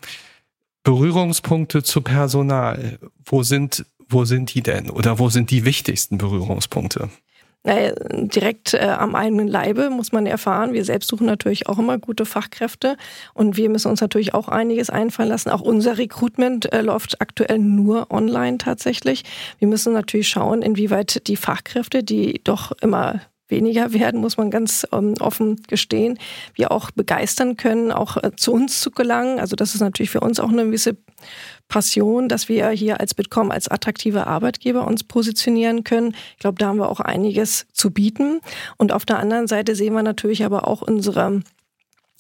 Berührungspunkte 0.84 1.84
zu 1.84 2.02
Personal. 2.02 3.00
Wo 3.24 3.44
sind, 3.44 3.86
wo 4.10 4.26
sind 4.26 4.54
die 4.54 4.62
denn? 4.62 4.90
Oder 4.90 5.20
wo 5.20 5.30
sind 5.30 5.52
die 5.52 5.64
wichtigsten 5.64 6.18
Berührungspunkte? 6.18 7.10
Äh, 7.64 7.94
direkt 8.12 8.74
äh, 8.74 8.80
am 8.80 9.16
eigenen 9.16 9.48
Leibe, 9.48 9.90
muss 9.90 10.12
man 10.12 10.26
erfahren. 10.26 10.74
Wir 10.74 10.84
selbst 10.84 11.10
suchen 11.10 11.28
natürlich 11.28 11.68
auch 11.68 11.78
immer 11.78 11.98
gute 12.00 12.26
Fachkräfte 12.26 12.98
und 13.34 13.58
wir 13.58 13.70
müssen 13.70 13.90
uns 13.90 14.02
natürlich 14.02 14.34
auch 14.34 14.48
einiges 14.48 14.90
einfallen 14.90 15.30
lassen. 15.30 15.50
Auch 15.50 15.62
unser 15.62 15.98
Recruitment 15.98 16.72
äh, 16.74 16.82
läuft 16.82 17.22
aktuell 17.22 17.60
nur 17.60 18.10
online 18.12 18.58
tatsächlich. 18.58 19.24
Wir 19.60 19.68
müssen 19.68 19.94
natürlich 19.94 20.30
schauen, 20.30 20.62
inwieweit 20.62 21.28
die 21.28 21.36
Fachkräfte, 21.36 22.04
die 22.04 22.42
doch 22.44 22.72
immer 22.82 23.22
weniger 23.52 23.94
werden, 23.94 24.22
muss 24.22 24.38
man 24.38 24.50
ganz 24.50 24.88
ähm, 24.92 25.14
offen 25.20 25.62
gestehen, 25.68 26.18
wir 26.56 26.72
auch 26.72 26.92
begeistern 26.92 27.58
können, 27.58 27.92
auch 27.92 28.18
äh, 28.18 28.32
zu 28.36 28.54
uns 28.54 28.82
zu 28.82 28.92
gelangen. 28.92 29.40
Also 29.40 29.56
das 29.56 29.76
ist 29.76 29.82
natürlich 29.82 30.10
für 30.10 30.22
uns 30.22 30.40
auch 30.40 30.50
eine 30.50 30.66
gewisse 30.66 30.98
Passion, 31.68 32.28
dass 32.28 32.50
wir 32.50 32.70
hier 32.70 33.00
als 33.00 33.14
Bitkom 33.14 33.52
als 33.52 33.68
attraktive 33.68 34.28
Arbeitgeber 34.28 34.88
uns 34.88 35.04
positionieren 35.04 35.84
können. 35.84 36.16
Ich 36.34 36.40
glaube, 36.40 36.58
da 36.58 36.68
haben 36.68 36.80
wir 36.80 36.90
auch 36.90 37.00
einiges 37.00 37.66
zu 37.72 37.92
bieten. 37.92 38.42
Und 38.78 38.92
auf 38.92 39.06
der 39.06 39.20
anderen 39.20 39.48
Seite 39.48 39.76
sehen 39.76 39.94
wir 39.94 40.04
natürlich 40.04 40.44
aber 40.44 40.68
auch 40.68 40.82
unsere 40.82 41.42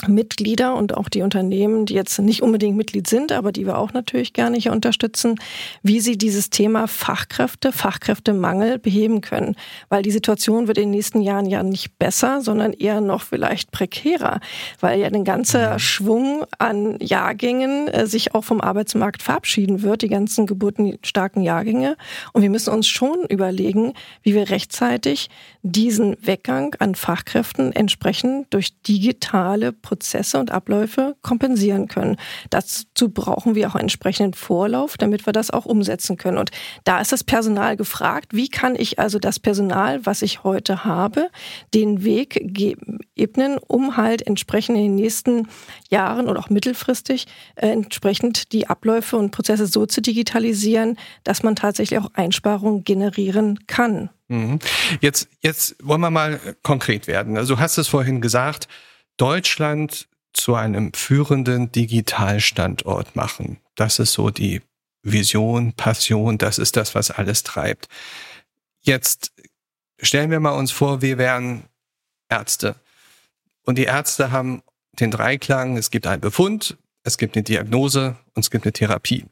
Mitglieder 0.08 0.75
und 0.75 0.96
auch 0.96 1.10
die 1.10 1.22
Unternehmen, 1.22 1.86
die 1.86 1.93
jetzt 1.93 2.20
nicht 2.20 2.41
unbedingt 2.41 2.77
Mitglied 2.77 3.08
sind, 3.08 3.31
aber 3.31 3.51
die 3.51 3.65
wir 3.65 3.77
auch 3.77 3.93
natürlich 3.93 4.34
gerne 4.34 4.58
hier 4.58 4.72
unterstützen, 4.72 5.36
wie 5.84 6.00
sie 6.00 6.17
dieses 6.17 6.50
Thema 6.50 6.88
Fachkräfte, 6.88 7.72
Fachkräftemangel 7.72 8.79
beheben 8.79 9.22
können. 9.22 9.55
Weil 9.89 10.03
die 10.03 10.12
Situation 10.12 10.67
wird 10.67 10.77
in 10.77 10.86
den 10.86 10.91
nächsten 10.91 11.22
Jahren 11.22 11.46
ja 11.46 11.63
nicht 11.63 11.98
besser, 12.00 12.41
sondern 12.41 12.74
eher 12.74 13.01
noch 13.01 13.22
vielleicht 13.22 13.72
prekärer, 13.72 14.39
weil 14.79 15.00
ja 15.00 15.08
ein 15.08 15.24
ganzer 15.24 15.74
mhm. 15.74 15.79
Schwung 15.79 16.46
an 16.58 16.98
Jahrgängen 17.00 17.88
äh, 17.88 18.08
sich 18.08 18.34
auch 18.36 18.43
vom 18.43 18.62
Arbeitsmarkt 18.62 19.22
verabschieden 19.22 19.81
wird, 19.81 20.01
die 20.01 20.10
ganzen 20.10 20.46
geburtenstarken 20.46 21.41
Jahrgänge. 21.41 21.98
Und 22.34 22.41
wir 22.41 22.50
müssen 22.50 22.74
uns 22.74 22.88
schon 22.88 23.25
überlegen, 23.29 23.93
wie 24.24 24.34
wir 24.34 24.50
rechtzeitig 24.50 25.29
diesen 25.63 26.15
Weggang 26.25 26.75
an 26.79 26.96
Fachkräften 26.96 27.74
entsprechend 27.74 28.48
durch 28.53 28.81
digitale 28.81 29.72
Prozesse 29.91 30.39
und 30.39 30.51
Abläufe 30.51 31.17
kompensieren 31.21 31.89
können. 31.89 32.15
Dazu 32.50 33.10
brauchen 33.10 33.55
wir 33.55 33.67
auch 33.67 33.75
entsprechenden 33.75 34.33
Vorlauf, 34.33 34.95
damit 34.95 35.25
wir 35.25 35.33
das 35.33 35.51
auch 35.51 35.65
umsetzen 35.65 36.15
können. 36.15 36.38
Und 36.38 36.50
da 36.86 37.01
ist 37.01 37.12
das 37.12 37.25
Personal 37.25 37.75
gefragt. 37.75 38.33
Wie 38.33 38.48
kann 38.48 38.77
ich 38.77 39.00
also 39.00 39.19
das 39.19 39.38
Personal, 39.38 40.05
was 40.05 40.21
ich 40.21 40.45
heute 40.45 40.86
habe, 40.86 41.27
den 41.74 42.05
Weg 42.05 42.38
ebnen, 43.17 43.57
um 43.67 43.98
halt 43.98 44.25
entsprechend 44.25 44.77
in 44.77 44.83
den 44.83 44.95
nächsten 44.95 45.50
Jahren 45.89 46.29
oder 46.29 46.39
auch 46.39 46.50
mittelfristig 46.50 47.27
äh, 47.55 47.67
entsprechend 47.67 48.53
die 48.53 48.67
Abläufe 48.67 49.17
und 49.17 49.31
Prozesse 49.31 49.67
so 49.67 49.86
zu 49.86 50.01
digitalisieren, 50.01 50.98
dass 51.25 51.43
man 51.43 51.57
tatsächlich 51.57 52.00
auch 52.00 52.12
Einsparungen 52.13 52.86
generieren 52.86 53.60
kann. 53.67 54.10
Mhm. 54.29 54.60
Jetzt, 55.01 55.27
jetzt 55.41 55.75
wollen 55.83 56.00
wir 56.00 56.12
mal 56.12 56.39
konkret 56.63 57.07
werden. 57.07 57.36
Also 57.36 57.55
du 57.55 57.60
hast 57.60 57.77
es 57.77 57.89
vorhin 57.89 58.21
gesagt, 58.21 58.69
Deutschland 59.17 60.07
zu 60.33 60.55
einem 60.55 60.93
führenden 60.93 61.71
Digitalstandort 61.71 63.15
machen. 63.15 63.59
Das 63.75 63.99
ist 63.99 64.13
so 64.13 64.29
die 64.29 64.61
Vision, 65.03 65.73
Passion, 65.73 66.37
das 66.37 66.57
ist 66.57 66.77
das, 66.77 66.95
was 66.95 67.11
alles 67.11 67.43
treibt. 67.43 67.87
Jetzt 68.81 69.31
stellen 70.01 70.31
wir 70.31 70.39
mal 70.39 70.51
uns 70.51 70.71
vor, 70.71 71.01
wir 71.01 71.17
wären 71.17 71.63
Ärzte. 72.29 72.75
Und 73.63 73.77
die 73.77 73.83
Ärzte 73.83 74.31
haben 74.31 74.63
den 74.99 75.11
Dreiklang, 75.11 75.77
es 75.77 75.91
gibt 75.91 76.07
einen 76.07 76.21
Befund, 76.21 76.77
es 77.03 77.17
gibt 77.17 77.35
eine 77.35 77.43
Diagnose 77.43 78.17
und 78.33 78.43
es 78.43 78.51
gibt 78.51 78.65
eine 78.65 78.73
Therapie. 78.73 79.25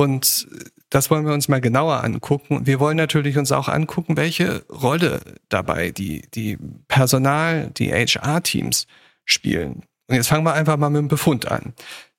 Und 0.00 0.48
das 0.88 1.10
wollen 1.10 1.26
wir 1.26 1.34
uns 1.34 1.48
mal 1.48 1.60
genauer 1.60 2.02
angucken. 2.02 2.66
Wir 2.66 2.80
wollen 2.80 2.96
natürlich 2.96 3.36
uns 3.36 3.52
auch 3.52 3.68
angucken, 3.68 4.16
welche 4.16 4.64
Rolle 4.70 5.20
dabei 5.50 5.90
die, 5.90 6.22
die 6.32 6.56
Personal, 6.88 7.70
die 7.76 7.92
HR-Teams 7.92 8.86
spielen. 9.26 9.82
Und 10.06 10.16
jetzt 10.16 10.28
fangen 10.28 10.44
wir 10.44 10.54
einfach 10.54 10.78
mal 10.78 10.88
mit 10.88 11.00
dem 11.00 11.08
Befund 11.08 11.48
an. 11.48 11.74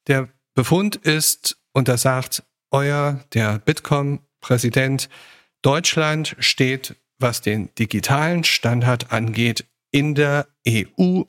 Der 0.06 0.30
Befund 0.54 0.96
ist, 0.96 1.58
und 1.74 1.88
das 1.88 2.04
sagt 2.04 2.44
euer, 2.70 3.20
der 3.34 3.58
Bitkom-Präsident, 3.58 5.10
Deutschland 5.64 6.36
steht, 6.38 6.98
was 7.18 7.42
den 7.42 7.74
digitalen 7.80 8.44
Standard 8.44 9.12
angeht, 9.12 9.66
in 9.90 10.14
der 10.14 10.48
EU, 10.68 11.24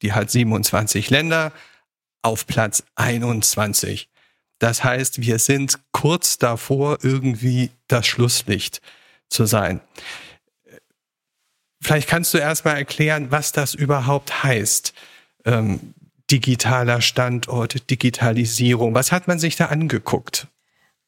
die 0.00 0.14
hat 0.14 0.30
27 0.30 1.10
Länder, 1.10 1.52
auf 2.22 2.46
Platz 2.46 2.82
21. 2.94 4.08
Das 4.62 4.84
heißt, 4.84 5.20
wir 5.20 5.40
sind 5.40 5.80
kurz 5.90 6.38
davor, 6.38 6.98
irgendwie 7.02 7.72
das 7.88 8.06
Schlusslicht 8.06 8.80
zu 9.28 9.44
sein. 9.44 9.80
Vielleicht 11.80 12.08
kannst 12.08 12.32
du 12.32 12.38
erstmal 12.38 12.76
erklären, 12.76 13.32
was 13.32 13.50
das 13.50 13.74
überhaupt 13.74 14.44
heißt. 14.44 14.94
Ähm, 15.46 15.94
digitaler 16.30 17.00
Standort, 17.00 17.90
Digitalisierung. 17.90 18.94
Was 18.94 19.10
hat 19.10 19.26
man 19.26 19.40
sich 19.40 19.56
da 19.56 19.66
angeguckt? 19.66 20.46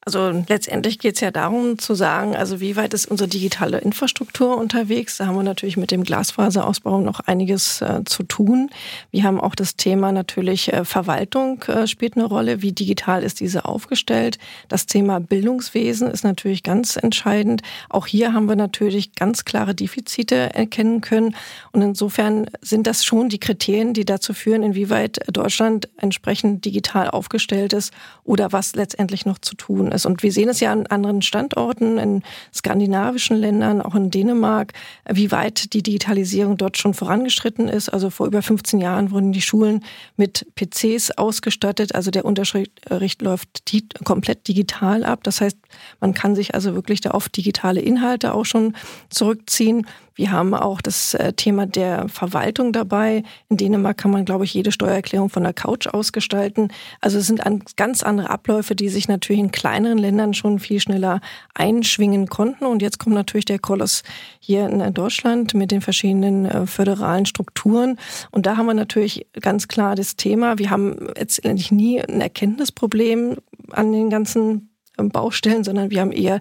Also 0.07 0.29
letztendlich 0.47 0.99
geht 0.99 1.15
es 1.15 1.21
ja 1.21 1.31
darum 1.31 1.79
zu 1.79 1.95
sagen, 1.95 2.35
also 2.35 2.59
wie 2.59 2.75
weit 2.75 2.93
ist 2.93 3.07
unsere 3.07 3.27
digitale 3.27 3.79
Infrastruktur 3.79 4.55
unterwegs? 4.55 5.17
Da 5.17 5.25
haben 5.25 5.35
wir 5.35 5.41
natürlich 5.41 5.77
mit 5.77 5.89
dem 5.89 6.03
Glasfaserausbau 6.03 7.01
noch 7.01 7.21
einiges 7.21 7.81
äh, 7.81 8.03
zu 8.05 8.21
tun. 8.21 8.69
Wir 9.09 9.23
haben 9.23 9.41
auch 9.41 9.55
das 9.55 9.77
Thema 9.77 10.11
natürlich 10.11 10.71
äh, 10.71 10.85
Verwaltung 10.85 11.63
äh, 11.63 11.87
spielt 11.87 12.17
eine 12.17 12.25
Rolle. 12.25 12.61
Wie 12.61 12.71
digital 12.71 13.23
ist 13.23 13.39
diese 13.39 13.65
aufgestellt? 13.65 14.37
Das 14.67 14.85
Thema 14.85 15.19
Bildungswesen 15.19 16.11
ist 16.11 16.23
natürlich 16.23 16.61
ganz 16.61 16.97
entscheidend. 16.97 17.63
Auch 17.89 18.05
hier 18.05 18.31
haben 18.31 18.47
wir 18.47 18.55
natürlich 18.55 19.15
ganz 19.15 19.43
klare 19.43 19.73
Defizite 19.73 20.53
erkennen 20.53 21.01
können. 21.01 21.35
Und 21.71 21.81
insofern 21.81 22.45
sind 22.61 22.85
das 22.85 23.03
schon 23.03 23.29
die 23.29 23.39
Kriterien, 23.39 23.95
die 23.95 24.05
dazu 24.05 24.35
führen, 24.35 24.61
inwieweit 24.61 25.21
Deutschland 25.35 25.89
entsprechend 25.97 26.63
digital 26.63 27.09
aufgestellt 27.09 27.73
ist 27.73 27.91
oder 28.23 28.51
was 28.51 28.75
letztendlich 28.75 29.25
noch 29.25 29.39
zu 29.39 29.55
tun 29.55 29.91
ist. 29.91 29.94
Und 30.03 30.23
wir 30.23 30.31
sehen 30.31 30.49
es 30.49 30.59
ja 30.59 30.71
an 30.71 30.87
anderen 30.87 31.21
Standorten, 31.21 31.97
in 31.99 32.23
skandinavischen 32.53 33.37
Ländern, 33.37 33.81
auch 33.81 33.93
in 33.93 34.09
Dänemark, 34.11 34.73
wie 35.07 35.31
weit 35.31 35.73
die 35.73 35.83
Digitalisierung 35.83 36.57
dort 36.57 36.77
schon 36.77 36.93
vorangeschritten 36.95 37.67
ist. 37.67 37.89
Also 37.89 38.09
vor 38.09 38.25
über 38.25 38.41
15 38.41 38.81
Jahren 38.81 39.11
wurden 39.11 39.31
die 39.31 39.41
Schulen 39.41 39.83
mit 40.17 40.47
PCs 40.55 41.11
ausgestattet. 41.11 41.93
Also 41.93 42.09
der 42.09 42.25
Unterricht 42.25 43.21
läuft 43.21 43.63
komplett 44.03 44.47
digital 44.47 45.03
ab. 45.03 45.23
Das 45.23 45.41
heißt, 45.41 45.57
man 45.99 46.15
kann 46.15 46.35
sich 46.35 46.55
also 46.55 46.73
wirklich 46.73 47.01
da 47.01 47.11
auf 47.11 47.29
digitale 47.29 47.81
Inhalte 47.81 48.33
auch 48.33 48.45
schon 48.45 48.73
zurückziehen. 49.09 49.85
Wir 50.15 50.31
haben 50.31 50.53
auch 50.53 50.81
das 50.81 51.13
äh, 51.13 51.33
Thema 51.33 51.65
der 51.67 52.09
Verwaltung 52.09 52.73
dabei. 52.73 53.23
In 53.49 53.57
Dänemark 53.57 53.97
kann 53.97 54.11
man, 54.11 54.25
glaube 54.25 54.45
ich, 54.45 54.53
jede 54.53 54.71
Steuererklärung 54.71 55.29
von 55.29 55.43
der 55.43 55.53
Couch 55.53 55.87
ausgestalten. 55.87 56.69
Also 57.01 57.19
es 57.19 57.27
sind 57.27 57.41
ganz 57.75 58.03
andere 58.03 58.29
Abläufe, 58.29 58.75
die 58.75 58.89
sich 58.89 59.07
natürlich 59.07 59.41
in 59.41 59.51
kleineren 59.51 59.97
Ländern 59.97 60.33
schon 60.33 60.59
viel 60.59 60.79
schneller 60.79 61.21
einschwingen 61.53 62.27
konnten. 62.27 62.65
Und 62.65 62.81
jetzt 62.81 62.99
kommt 62.99 63.15
natürlich 63.15 63.45
der 63.45 63.59
Koloss 63.59 64.03
hier 64.39 64.67
in 64.67 64.93
Deutschland 64.93 65.53
mit 65.53 65.71
den 65.71 65.81
verschiedenen 65.81 66.45
äh, 66.45 66.65
föderalen 66.65 67.25
Strukturen. 67.25 67.97
Und 68.31 68.45
da 68.45 68.57
haben 68.57 68.65
wir 68.65 68.73
natürlich 68.73 69.27
ganz 69.39 69.67
klar 69.67 69.95
das 69.95 70.15
Thema. 70.15 70.57
Wir 70.57 70.69
haben 70.69 71.09
jetzt 71.17 71.45
letztendlich 71.45 71.71
nie 71.71 72.01
ein 72.01 72.21
Erkenntnisproblem 72.21 73.37
an 73.71 73.91
den 73.91 74.09
ganzen 74.09 74.69
ähm, 74.97 75.09
Baustellen, 75.09 75.63
sondern 75.63 75.91
wir 75.91 76.01
haben 76.01 76.11
eher 76.11 76.39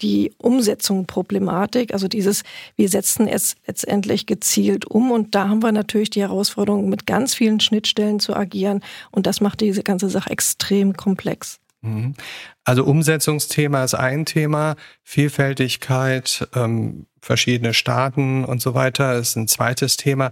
die 0.00 0.32
Umsetzung 0.38 1.06
Problematik, 1.06 1.92
also 1.92 2.08
dieses, 2.08 2.42
wir 2.76 2.88
setzen 2.88 3.28
es 3.28 3.54
letztendlich 3.66 4.26
gezielt 4.26 4.86
um 4.86 5.10
und 5.10 5.34
da 5.34 5.48
haben 5.48 5.62
wir 5.62 5.72
natürlich 5.72 6.10
die 6.10 6.22
Herausforderung, 6.22 6.88
mit 6.88 7.06
ganz 7.06 7.34
vielen 7.34 7.60
Schnittstellen 7.60 8.20
zu 8.20 8.34
agieren 8.34 8.82
und 9.10 9.26
das 9.26 9.40
macht 9.40 9.60
diese 9.60 9.82
ganze 9.82 10.08
Sache 10.08 10.30
extrem 10.30 10.96
komplex. 10.96 11.60
Mhm. 11.84 12.14
Also 12.64 12.84
Umsetzungsthema 12.84 13.84
ist 13.84 13.94
ein 13.94 14.24
Thema, 14.24 14.76
Vielfältigkeit, 15.02 16.48
ähm, 16.54 17.06
verschiedene 17.20 17.74
Staaten 17.74 18.44
und 18.44 18.60
so 18.60 18.74
weiter 18.74 19.14
ist 19.14 19.36
ein 19.36 19.48
zweites 19.48 19.96
Thema. 19.96 20.30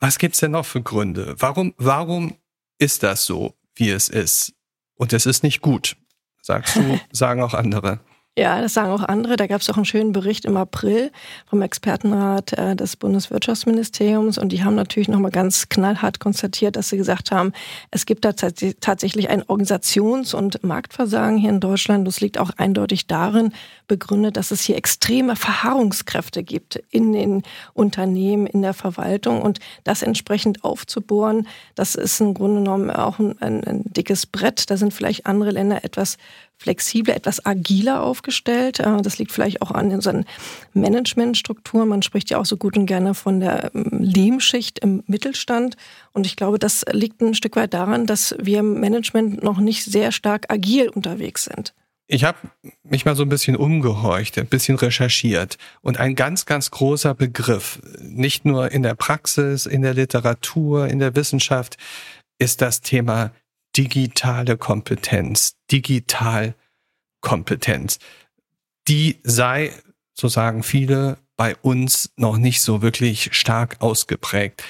Was 0.00 0.18
gibt's 0.18 0.40
denn 0.40 0.52
noch 0.52 0.66
für 0.66 0.82
Gründe? 0.82 1.34
Warum, 1.38 1.74
warum 1.76 2.34
ist 2.78 3.02
das 3.02 3.24
so, 3.24 3.54
wie 3.74 3.90
es 3.90 4.08
ist? 4.08 4.54
Und 4.96 5.12
es 5.12 5.26
ist 5.26 5.42
nicht 5.42 5.60
gut, 5.60 5.96
sagst 6.42 6.76
du, 6.76 7.00
sagen 7.12 7.42
auch 7.42 7.54
andere. 7.54 8.00
Ja, 8.36 8.60
das 8.60 8.74
sagen 8.74 8.90
auch 8.90 9.04
andere. 9.04 9.36
Da 9.36 9.46
gab 9.46 9.60
es 9.60 9.70
auch 9.70 9.76
einen 9.76 9.84
schönen 9.84 10.10
Bericht 10.10 10.44
im 10.44 10.56
April 10.56 11.12
vom 11.46 11.62
Expertenrat 11.62 12.52
äh, 12.54 12.74
des 12.74 12.96
Bundeswirtschaftsministeriums 12.96 14.38
und 14.38 14.48
die 14.48 14.64
haben 14.64 14.74
natürlich 14.74 15.06
nochmal 15.08 15.30
ganz 15.30 15.68
knallhart 15.68 16.18
konstatiert, 16.18 16.74
dass 16.74 16.88
sie 16.88 16.96
gesagt 16.96 17.30
haben, 17.30 17.52
es 17.92 18.06
gibt 18.06 18.24
da 18.24 18.32
tatsächlich 18.32 19.28
ein 19.28 19.44
Organisations- 19.44 20.34
und 20.34 20.64
Marktversagen 20.64 21.38
hier 21.38 21.50
in 21.50 21.60
Deutschland. 21.60 22.08
Das 22.08 22.20
liegt 22.20 22.38
auch 22.38 22.50
eindeutig 22.56 23.06
darin 23.06 23.52
begründet, 23.86 24.36
dass 24.36 24.50
es 24.50 24.62
hier 24.62 24.76
extreme 24.76 25.36
Verharrungskräfte 25.36 26.42
gibt 26.42 26.76
in 26.90 27.12
den 27.12 27.42
Unternehmen, 27.72 28.46
in 28.46 28.62
der 28.62 28.74
Verwaltung 28.74 29.42
und 29.42 29.60
das 29.84 30.02
entsprechend 30.02 30.64
aufzubohren, 30.64 31.46
das 31.74 31.94
ist 31.94 32.20
im 32.20 32.34
Grunde 32.34 32.60
genommen 32.60 32.90
auch 32.90 33.18
ein, 33.18 33.40
ein, 33.40 33.64
ein 33.64 33.82
dickes 33.84 34.26
Brett. 34.26 34.70
Da 34.70 34.76
sind 34.76 34.94
vielleicht 34.94 35.26
andere 35.26 35.50
Länder 35.50 35.84
etwas 35.84 36.16
flexibler, 36.56 37.14
etwas 37.14 37.44
agiler 37.44 38.02
aufgestellt. 38.02 38.80
Äh, 38.80 39.02
das 39.02 39.18
liegt 39.18 39.32
vielleicht 39.32 39.62
auch 39.62 39.70
an 39.70 39.90
unseren 39.90 40.24
Managementstrukturen. 40.72 41.88
Man 41.88 42.02
spricht 42.02 42.30
ja 42.30 42.38
auch 42.38 42.46
so 42.46 42.56
gut 42.56 42.76
und 42.76 42.86
gerne 42.86 43.14
von 43.14 43.40
der 43.40 43.70
ähm, 43.74 43.90
Lehmschicht 44.00 44.78
im 44.78 45.02
Mittelstand. 45.06 45.76
Und 46.12 46.26
ich 46.26 46.36
glaube, 46.36 46.58
das 46.58 46.84
liegt 46.90 47.20
ein 47.20 47.34
Stück 47.34 47.56
weit 47.56 47.74
daran, 47.74 48.06
dass 48.06 48.34
wir 48.40 48.60
im 48.60 48.80
Management 48.80 49.42
noch 49.42 49.58
nicht 49.58 49.84
sehr 49.84 50.12
stark 50.12 50.52
agil 50.52 50.88
unterwegs 50.88 51.44
sind. 51.44 51.74
Ich 52.06 52.24
habe 52.24 52.36
mich 52.82 53.06
mal 53.06 53.16
so 53.16 53.22
ein 53.22 53.30
bisschen 53.30 53.56
umgehorcht, 53.56 54.38
ein 54.38 54.46
bisschen 54.46 54.76
recherchiert 54.76 55.56
und 55.80 55.98
ein 55.98 56.14
ganz, 56.14 56.44
ganz 56.44 56.70
großer 56.70 57.14
Begriff, 57.14 57.80
nicht 57.98 58.44
nur 58.44 58.70
in 58.72 58.82
der 58.82 58.94
Praxis, 58.94 59.64
in 59.64 59.80
der 59.80 59.94
Literatur, 59.94 60.88
in 60.88 60.98
der 60.98 61.16
Wissenschaft, 61.16 61.78
ist 62.38 62.60
das 62.60 62.82
Thema 62.82 63.32
digitale 63.76 64.56
Kompetenz, 64.58 65.54
Digitalkompetenz. 65.72 67.98
Die 68.86 69.18
sei, 69.22 69.72
so 70.12 70.28
sagen 70.28 70.62
viele, 70.62 71.16
bei 71.36 71.56
uns 71.56 72.12
noch 72.16 72.36
nicht 72.36 72.60
so 72.60 72.82
wirklich 72.82 73.30
stark 73.32 73.80
ausgeprägt. 73.80 74.62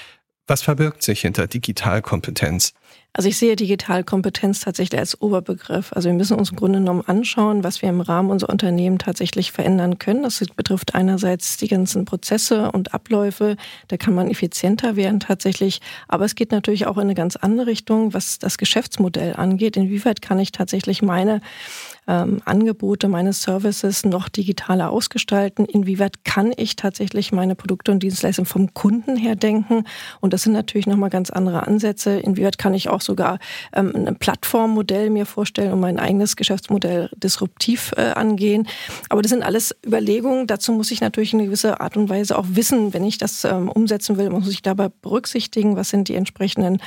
Was 0.47 0.63
verbirgt 0.63 1.03
sich 1.03 1.23
hinter 1.23 1.49
Digitalkompetenz? 1.49 2.75
Also 3.17 3.29
ich 3.29 3.39
sehe 3.39 3.55
Digitalkompetenz 3.55 4.59
tatsächlich 4.59 4.99
als 4.99 5.21
Oberbegriff. 5.21 5.93
Also 5.93 6.09
wir 6.09 6.17
müssen 6.17 6.37
uns 6.37 6.51
im 6.51 6.57
Grunde 6.57 6.81
genommen 6.81 7.05
anschauen, 7.07 7.63
was 7.63 7.81
wir 7.81 7.89
im 7.89 8.01
Rahmen 8.01 8.29
unserer 8.29 8.51
Unternehmen 8.51 8.99
tatsächlich 8.99 9.53
verändern 9.53 10.01
können. 10.01 10.25
Das 10.25 10.41
betrifft 10.57 10.97
einerseits 10.97 11.57
die 11.57 11.69
ganzen 11.69 12.07
Prozesse 12.07 12.73
und 12.73 12.93
Abläufe. 12.93 13.57
Da 13.87 13.99
kann 13.99 14.17
man 14.17 14.29
effizienter 14.29 14.97
werden 14.97 15.21
tatsächlich. 15.21 15.81
Aber 16.09 16.25
es 16.25 16.35
geht 16.35 16.51
natürlich 16.51 16.89
auch 16.89 16.97
in 16.97 17.03
eine 17.03 17.15
ganz 17.15 17.37
andere 17.37 17.69
Richtung, 17.69 18.15
was 18.15 18.41
das 18.41 18.59
Geschäftsmodell 18.59 19.37
angeht. 19.37 19.77
Inwieweit 19.77 20.21
kann 20.21 20.41
ich 20.41 20.51
tatsächlich 20.51 21.01
meine 21.01 21.41
ähm, 22.07 22.41
Angebote, 22.45 23.09
meine 23.09 23.33
Services 23.33 24.05
noch 24.05 24.29
digitaler 24.29 24.91
ausgestalten? 24.91 25.65
Inwieweit 25.65 26.25
kann 26.25 26.53
ich 26.57 26.77
tatsächlich 26.77 27.33
meine 27.33 27.55
Produkte 27.55 27.93
und 27.93 28.03
Dienstleistungen 28.03 28.47
vom 28.47 28.75
Kunden 28.75 29.17
her 29.17 29.37
denken? 29.37 29.85
Und 30.21 30.33
das 30.33 30.43
sind 30.43 30.53
natürlich 30.53 30.87
nochmal 30.87 31.11
ganz 31.11 31.31
andere 31.31 31.67
Ansätze. 31.67 32.19
Inwieweit 32.19 32.59
kann 32.59 32.75
ich 32.75 32.89
auch 32.89 33.01
sogar 33.01 33.39
ähm, 33.73 33.93
ein 33.95 34.17
Plattformmodell 34.17 35.11
mir 35.11 35.27
vorstellen 35.27 35.73
und 35.73 35.81
mein 35.81 35.99
eigenes 35.99 36.37
Geschäftsmodell 36.37 37.11
disruptiv 37.17 37.93
äh, 37.97 38.11
angehen? 38.11 38.69
Aber 39.09 39.23
das 39.23 39.31
sind 39.31 39.43
alles 39.43 39.75
Überlegungen. 39.87 40.47
Dazu 40.47 40.73
muss 40.73 40.91
ich 40.91 41.01
natürlich 41.01 41.33
in 41.33 41.39
gewisser 41.39 41.81
Art 41.81 41.97
und 41.97 42.09
Weise 42.09 42.39
auch 42.39 42.47
wissen, 42.49 42.93
wenn 42.93 43.05
ich 43.05 43.19
das 43.19 43.45
ähm, 43.45 43.69
umsetzen 43.69 44.19
will, 44.19 44.31
muss 44.31 44.49
ich 44.49 44.63
dabei 44.63 44.89
berücksichtigen, 44.89 45.77
was 45.77 45.89
sind 45.89 46.09
die 46.09 46.15
entsprechenden 46.15 46.81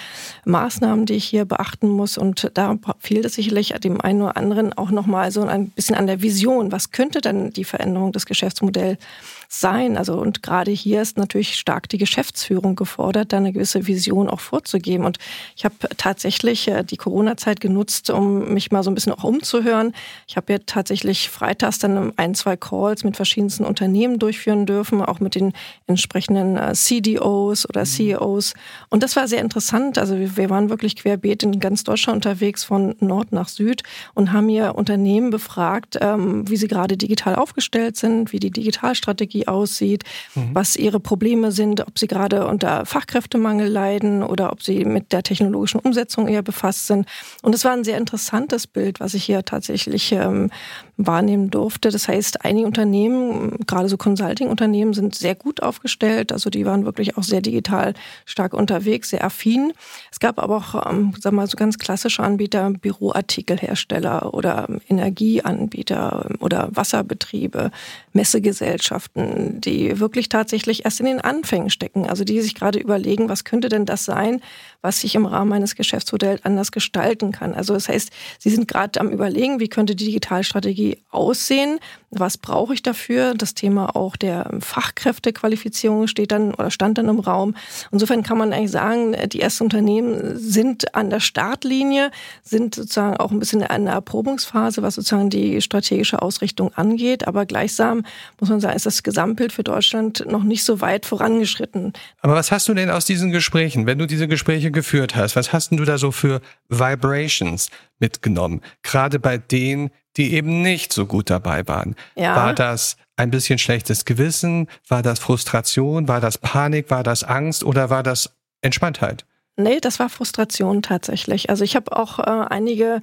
Maßnahmen, 0.45 1.06
die 1.06 1.15
ich 1.15 1.25
hier 1.25 1.45
beachten 1.45 1.89
muss. 1.89 2.17
Und 2.17 2.51
da 2.53 2.77
fehlt 2.99 3.25
es 3.25 3.34
sicherlich 3.34 3.73
dem 3.84 3.99
einen 4.01 4.21
oder 4.21 4.38
anderen 4.38 4.73
auch 4.73 4.91
noch 4.91 5.07
nochmal 5.08 5.32
so 5.32 5.43
ein 5.43 5.70
bisschen 5.70 5.96
an 5.96 6.06
der 6.06 6.22
Vision. 6.22 6.72
Was 6.72 6.91
könnte 6.91 7.22
denn 7.22 7.52
die 7.52 7.63
Veränderung 7.63 8.12
des 8.12 8.26
Geschäftsmodells 8.26 9.00
sein. 9.48 9.98
Also 9.98 10.14
und 10.14 10.44
gerade 10.44 10.72
hier 10.72 11.02
ist 11.02 11.18
natürlich 11.18 11.56
stark 11.56 11.90
die 11.90 11.98
Geschäftsführung 11.98 12.76
gefordert, 12.76 13.34
da 13.34 13.38
eine 13.38 13.54
gewisse 13.54 13.88
Vision 13.88 14.30
auch 14.30 14.40
vorzugeben. 14.40 15.06
Und 15.06 15.18
ich 15.56 15.66
habe 15.66 15.76
tatsächlich 15.98 16.68
äh, 16.68 16.84
die 16.84 16.98
Corona-Zeit 16.98 17.60
genutzt, 17.60 18.10
um 18.10 18.54
mich 18.54 18.72
mal 18.72 18.84
so 18.84 18.92
ein 18.92 18.96
bisschen 18.96 19.14
auch 19.14 19.24
umzuhören. 19.24 19.94
Ich 20.28 20.38
habe 20.38 20.54
ja 20.54 20.60
tatsächlich 20.66 21.30
freitags 21.30 21.80
dann 21.80 22.14
ein, 22.18 22.36
zwei 22.36 22.58
Calls 22.58 23.04
mit 23.04 23.16
verschiedensten 23.16 23.66
Unternehmen 23.66 24.20
durchführen 24.20 24.66
dürfen, 24.66 25.02
auch 25.02 25.20
mit 25.20 25.36
den 25.36 25.54
entsprechenden 25.88 26.58
äh, 26.58 26.74
CDOs 26.74 27.68
oder 27.70 27.82
mhm. 27.82 27.86
CEOs. 27.86 28.54
Und 28.90 29.04
das 29.04 29.16
war 29.16 29.28
sehr 29.28 29.42
interessant. 29.42 29.98
Also 29.98 30.18
wir 30.18 30.50
waren 30.50 30.70
wirklich 30.70 30.96
querbeet 30.96 31.44
in 31.44 31.60
ganz 31.60 31.84
Deutschland 31.84 32.18
unterwegs, 32.18 32.64
von 32.64 32.96
Nord 33.00 33.32
nach 33.32 33.48
Süd 33.48 33.84
und 34.14 34.34
haben 34.34 34.50
hier 34.50 34.76
Unternehmen 34.76 35.30
befragt, 35.30 35.98
ähm, 36.02 36.48
wie 36.50 36.58
sie 36.58 36.68
gerade 36.68 36.98
digital 36.98 37.36
aufgestellt 37.36 37.98
sind, 37.98 38.34
wie 38.34 38.40
die 38.40 38.52
Digitalstrategie 38.52 39.37
Strategie 39.38 39.47
aussieht, 39.47 40.04
mhm. 40.36 40.50
was 40.54 40.76
ihre 40.76 41.00
Probleme 41.00 41.52
sind, 41.52 41.82
ob 41.82 41.97
sie 42.00 42.08
gerade 42.08 42.47
unter 42.47 42.86
Fachkräftemangel 42.86 43.67
leiden 43.67 44.23
oder 44.23 44.52
ob 44.52 44.62
sie 44.63 44.86
mit 44.86 45.12
der 45.12 45.23
technologischen 45.23 45.80
Umsetzung 45.80 46.28
eher 46.28 46.41
befasst 46.41 46.88
sind. 46.88 47.08
Und 47.41 47.54
es 47.54 47.63
war 47.65 47.73
ein 47.73 47.84
sehr 47.84 47.97
interessantes 47.97 48.67
Bild, 48.67 49.00
was 49.00 49.13
ich 49.13 49.23
hier 49.23 49.43
tatsächlich 49.43 50.12
ähm, 50.12 50.50
wahrnehmen 50.97 51.50
durfte. 51.50 51.89
Das 51.89 52.08
heißt, 52.08 52.43
einige 52.43 52.65
Unternehmen, 52.65 53.58
gerade 53.67 53.88
so 53.88 53.97
Consulting-Unternehmen, 53.97 54.93
sind 54.93 55.15
sehr 55.15 55.36
gut 55.36 55.62
aufgestellt. 55.62 56.32
Also 56.32 56.50
die 56.50 56.65
waren 56.65 56.86
wirklich 56.86 57.17
auch 57.17 57.23
sehr 57.23 57.41
digital 57.41 57.93
stark 58.26 58.54
unterwegs, 58.54 59.10
sehr 59.10 59.23
affin. 59.23 59.73
Es 60.12 60.19
gab 60.19 60.39
aber 60.39 60.58
auch, 60.58 60.89
ähm, 60.89 61.13
sag 61.19 61.34
mal, 61.34 61.47
so 61.47 61.56
ganz 61.56 61.78
klassische 61.78 62.23
Anbieter, 62.23 62.71
Büroartikelhersteller 62.71 64.34
oder 64.34 64.67
Energieanbieter 64.89 66.32
oder 66.39 66.69
Wasserbetriebe, 66.71 67.71
Messegesellschaften, 68.13 69.27
die 69.60 70.00
wirklich 70.00 70.30
tatsächlich 70.30 70.86
erst 70.86 71.00
in 71.00 71.06
den 71.06 71.22
Anfängen 71.22 71.70
stecken. 71.70 72.08
Also 72.08 72.24
die 72.24 72.42
sich 72.42 72.56
gerade 72.56 72.80
überlegen, 72.80 73.30
was 73.30 73.44
könnte 73.44 73.70
denn 73.70 73.86
das 73.86 74.06
sein, 74.06 74.42
was 74.82 75.04
ich 75.04 75.16
im 75.16 75.26
Rahmen 75.26 75.50
meines 75.50 75.76
Geschäftsmodells 75.76 76.46
anders 76.46 76.72
gestalten 76.72 77.32
kann. 77.32 77.54
Also 77.54 77.74
das 77.74 77.90
heißt, 77.90 78.12
sie 78.40 78.50
sind 78.50 78.68
gerade 78.68 79.00
am 79.00 79.10
Überlegen, 79.10 79.60
wie 79.60 79.68
könnte 79.68 79.96
die 79.96 80.06
Digitalstrategie 80.06 80.98
aussehen, 81.10 81.80
was 82.10 82.38
brauche 82.38 82.74
ich 82.74 82.84
dafür. 82.84 83.34
Das 83.34 83.54
Thema 83.54 83.96
auch 83.96 84.16
der 84.16 84.50
Fachkräftequalifizierung 84.60 86.08
steht 86.08 86.32
dann 86.32 86.54
oder 86.54 86.72
stand 86.72 86.98
dann 86.98 87.10
im 87.10 87.20
Raum. 87.20 87.56
Insofern 87.92 88.24
kann 88.24 88.38
man 88.38 88.54
eigentlich 88.54 88.72
sagen, 88.72 89.16
die 89.30 89.42
ersten 89.42 89.66
Unternehmen 89.66 90.38
sind 90.38 90.96
an 90.96 91.10
der 91.10 91.20
Startlinie, 91.20 92.12
sind 92.44 92.76
sozusagen 92.76 93.18
auch 93.18 93.32
ein 93.32 93.40
bisschen 93.40 93.62
in 93.62 93.86
der 93.86 93.94
Erprobungsphase, 93.96 94.82
was 94.82 94.96
sozusagen 94.96 95.30
die 95.30 95.62
strategische 95.62 96.22
Ausrichtung 96.22 96.74
angeht. 96.76 97.28
Aber 97.28 97.46
gleichsam 97.46 98.04
muss 98.40 98.50
man 98.50 98.60
sagen, 98.60 98.76
ist 98.76 98.86
das 98.86 99.04
Gesamtbild 99.17 99.51
für 99.51 99.63
Deutschland 99.63 100.25
noch 100.27 100.43
nicht 100.43 100.63
so 100.63 100.80
weit 100.80 101.08
vorangeschritten. 101.08 101.93
Aber 102.21 102.36
was 102.36 102.51
hast 102.51 102.67
du 102.67 102.75
denn 102.75 102.91
aus 102.91 103.06
diesen 103.06 103.32
Gesprächen, 103.32 103.88
wenn 103.88 103.97
du 103.97 104.06
diese 104.06 104.27
Gespräche 104.27 104.69
geführt 104.69 105.15
hast, 105.15 105.36
was 105.36 105.51
hast 105.53 105.71
du 105.71 105.84
da 105.86 105.97
so 105.97 106.12
für 106.12 106.39
Vibrations 106.69 107.71
mitgenommen? 107.97 108.62
Gerade 108.84 109.17
bei 109.17 109.39
denen, 109.39 109.89
die 110.17 110.36
eben 110.36 110.62
nicht 110.62 110.93
so 110.93 111.08
gut 111.08 111.32
dabei 111.32 111.67
waren. 111.67 111.95
Ja. 112.15 112.36
War 112.36 112.53
das 112.53 112.95
ein 113.15 113.32
bisschen 113.32 113.58
schlechtes 113.58 114.06
Gewissen? 114.06 114.67
War 114.88 115.01
das 115.01 115.17
Frustration? 115.17 116.08
War 116.08 116.21
das 116.21 116.38
Panik? 116.38 116.91
War 116.91 117.01
das 117.01 117.23
Angst? 117.23 117.63
Oder 117.63 117.89
war 117.89 118.03
das 118.03 118.30
Entspanntheit? 118.62 119.25
Nee, 119.56 119.80
das 119.80 119.97
war 119.97 120.10
Frustration 120.10 120.84
tatsächlich. 120.84 121.49
Also 121.49 121.63
ich 121.63 121.75
habe 121.75 121.97
auch 121.97 122.19
äh, 122.19 122.45
einige 122.49 123.01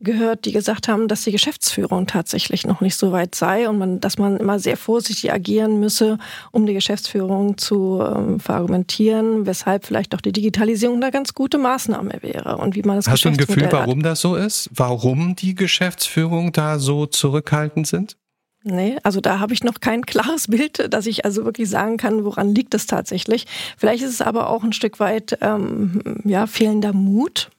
gehört, 0.00 0.44
die 0.44 0.52
gesagt 0.52 0.88
haben, 0.88 1.08
dass 1.08 1.24
die 1.24 1.32
Geschäftsführung 1.32 2.06
tatsächlich 2.06 2.66
noch 2.66 2.80
nicht 2.80 2.96
so 2.96 3.12
weit 3.12 3.34
sei 3.34 3.68
und 3.68 3.78
man, 3.78 4.00
dass 4.00 4.18
man 4.18 4.36
immer 4.36 4.58
sehr 4.58 4.76
vorsichtig 4.76 5.32
agieren 5.32 5.80
müsse, 5.80 6.18
um 6.52 6.66
die 6.66 6.74
Geschäftsführung 6.74 7.58
zu 7.58 8.02
ähm, 8.02 8.40
verargumentieren, 8.40 9.46
weshalb 9.46 9.86
vielleicht 9.86 10.14
auch 10.14 10.20
die 10.20 10.32
Digitalisierung 10.32 11.02
eine 11.02 11.10
ganz 11.10 11.34
gute 11.34 11.58
Maßnahme 11.58 12.18
wäre 12.20 12.56
und 12.58 12.74
wie 12.74 12.82
man 12.82 12.96
das 12.96 13.08
Hast 13.08 13.24
du 13.24 13.28
ein 13.28 13.36
Gefühl, 13.36 13.68
warum 13.70 14.02
das 14.02 14.20
so 14.20 14.36
ist? 14.36 14.70
Warum 14.72 15.36
die 15.36 15.54
Geschäftsführung 15.54 16.52
da 16.52 16.78
so 16.78 17.06
zurückhaltend 17.06 17.86
sind? 17.86 18.16
Nee, 18.64 18.98
also 19.02 19.20
da 19.20 19.38
habe 19.38 19.54
ich 19.54 19.62
noch 19.62 19.80
kein 19.80 20.04
klares 20.04 20.46
Bild, 20.48 20.92
dass 20.92 21.06
ich 21.06 21.24
also 21.24 21.44
wirklich 21.44 21.70
sagen 21.70 21.96
kann, 21.96 22.24
woran 22.24 22.54
liegt 22.54 22.74
es 22.74 22.86
tatsächlich. 22.86 23.46
Vielleicht 23.76 24.02
ist 24.02 24.10
es 24.10 24.20
aber 24.20 24.50
auch 24.50 24.64
ein 24.64 24.72
Stück 24.72 25.00
weit 25.00 25.38
ähm, 25.40 26.20
ja, 26.24 26.46
fehlender 26.46 26.92
Mut. 26.92 27.50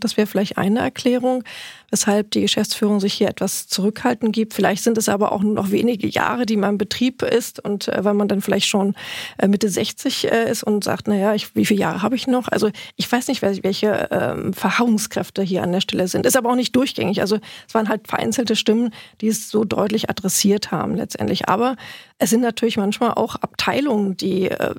Das 0.00 0.16
wäre 0.16 0.26
vielleicht 0.26 0.58
eine 0.58 0.80
Erklärung 0.80 1.44
weshalb 1.90 2.30
die 2.32 2.42
Geschäftsführung 2.42 3.00
sich 3.00 3.14
hier 3.14 3.28
etwas 3.28 3.66
zurückhalten 3.66 4.32
gibt. 4.32 4.54
Vielleicht 4.54 4.84
sind 4.84 4.98
es 4.98 5.08
aber 5.08 5.32
auch 5.32 5.42
nur 5.42 5.54
noch 5.54 5.70
wenige 5.70 6.06
Jahre, 6.06 6.44
die 6.44 6.56
man 6.56 6.70
im 6.70 6.78
Betrieb 6.78 7.22
ist 7.22 7.64
und 7.64 7.88
äh, 7.88 8.04
weil 8.04 8.14
man 8.14 8.28
dann 8.28 8.42
vielleicht 8.42 8.66
schon 8.66 8.94
äh, 9.38 9.48
Mitte 9.48 9.68
60 9.68 10.30
äh, 10.30 10.50
ist 10.50 10.62
und 10.62 10.84
sagt, 10.84 11.08
naja, 11.08 11.34
ich, 11.34 11.54
wie 11.56 11.64
viele 11.64 11.80
Jahre 11.80 12.02
habe 12.02 12.16
ich 12.16 12.26
noch? 12.26 12.48
Also 12.48 12.70
ich 12.96 13.10
weiß 13.10 13.28
nicht, 13.28 13.42
welche 13.42 14.08
ähm, 14.10 14.52
Verharrungskräfte 14.52 15.42
hier 15.42 15.62
an 15.62 15.72
der 15.72 15.80
Stelle 15.80 16.08
sind. 16.08 16.26
Ist 16.26 16.36
aber 16.36 16.50
auch 16.50 16.56
nicht 16.56 16.76
durchgängig. 16.76 17.20
Also 17.20 17.38
es 17.66 17.74
waren 17.74 17.88
halt 17.88 18.06
vereinzelte 18.06 18.56
Stimmen, 18.56 18.92
die 19.20 19.28
es 19.28 19.50
so 19.50 19.64
deutlich 19.64 20.10
adressiert 20.10 20.70
haben 20.70 20.94
letztendlich. 20.94 21.48
Aber 21.48 21.76
es 22.18 22.30
sind 22.30 22.40
natürlich 22.40 22.76
manchmal 22.76 23.12
auch 23.12 23.36
Abteilungen, 23.36 24.16
die 24.16 24.50
äh, 24.50 24.74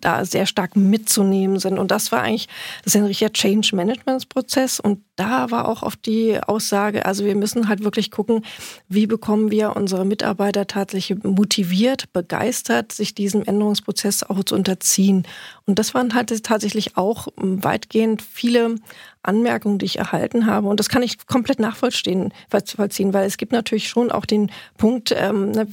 da 0.00 0.24
sehr 0.24 0.46
stark 0.46 0.74
mitzunehmen 0.74 1.58
sind. 1.58 1.78
Und 1.78 1.90
das 1.90 2.12
war 2.12 2.22
eigentlich, 2.22 2.48
das 2.82 2.94
ist 2.94 3.00
ein 3.00 3.06
richtiger 3.06 3.32
Change 3.32 3.76
Management 3.76 4.28
Prozess. 4.30 4.80
Und 4.80 5.02
da 5.16 5.50
war 5.50 5.68
auch 5.68 5.82
oft 5.82 6.06
die 6.06 6.40
Aussage, 6.40 7.04
also 7.04 7.24
wir 7.24 7.34
müssen 7.34 7.68
halt 7.68 7.84
wirklich 7.84 8.10
gucken, 8.10 8.42
wie 8.88 9.06
bekommen 9.06 9.50
wir 9.50 9.76
unsere 9.76 10.06
Mitarbeiter 10.06 10.66
tatsächlich 10.66 11.22
motiviert, 11.22 12.12
begeistert, 12.12 12.92
sich 12.92 13.14
diesem 13.14 13.42
Änderungsprozess 13.42 14.22
auch 14.22 14.42
zu 14.44 14.54
unterziehen. 14.54 15.26
Und 15.68 15.78
das 15.78 15.92
waren 15.92 16.14
halt 16.14 16.44
tatsächlich 16.44 16.96
auch 16.96 17.28
weitgehend 17.36 18.22
viele 18.22 18.76
Anmerkungen, 19.22 19.78
die 19.78 19.84
ich 19.84 19.98
erhalten 19.98 20.46
habe. 20.46 20.66
Und 20.66 20.80
das 20.80 20.88
kann 20.88 21.02
ich 21.02 21.26
komplett 21.26 21.60
nachvollziehen, 21.60 22.32
weil 22.50 23.26
es 23.26 23.36
gibt 23.36 23.52
natürlich 23.52 23.88
schon 23.88 24.10
auch 24.10 24.24
den 24.24 24.50
Punkt 24.78 25.14
ähm, 25.14 25.50
ne, 25.50 25.66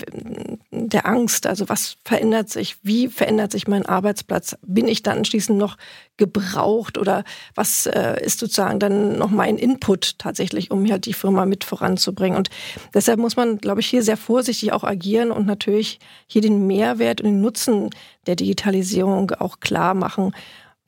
der 0.72 1.06
Angst. 1.06 1.48
Also 1.48 1.70
was 1.70 1.96
verändert 2.04 2.50
sich? 2.50 2.76
Wie 2.84 3.08
verändert 3.08 3.54
sich 3.54 3.70
mein 3.70 3.86
Arbeitsplatz? 3.86 4.58
Bin 4.64 4.88
ich 4.88 5.02
dann 5.02 5.20
anschließend 5.20 5.58
noch 5.58 5.78
gebraucht 6.18 6.98
oder 6.98 7.24
was 7.56 7.86
äh, 7.86 8.22
ist 8.22 8.40
sozusagen 8.40 8.80
dann 8.80 9.18
noch 9.18 9.30
mein 9.30 9.58
Input 9.58 10.20
tatsächlich, 10.20 10.72
um 10.72 10.90
halt 10.90 11.06
die 11.06 11.14
Firma 11.14 11.46
mit 11.46 11.64
voranzubringen? 11.64 12.38
Und 12.38 12.50
deshalb 12.94 13.20
muss 13.20 13.38
man, 13.38 13.60
glaube 13.60 13.80
ich, 13.80 13.88
hier 13.88 14.04
sehr 14.04 14.18
vorsichtig 14.18 14.74
auch 14.74 14.84
agieren 14.84 15.32
und 15.32 15.46
natürlich 15.46 16.00
hier 16.28 16.42
den 16.42 16.68
Mehrwert 16.68 17.22
und 17.22 17.28
den 17.28 17.42
Nutzen 17.42 17.90
der 18.28 18.36
Digitalisierung 18.36 19.32
auch 19.32 19.60
klar 19.60 19.94
machen. 19.94 20.34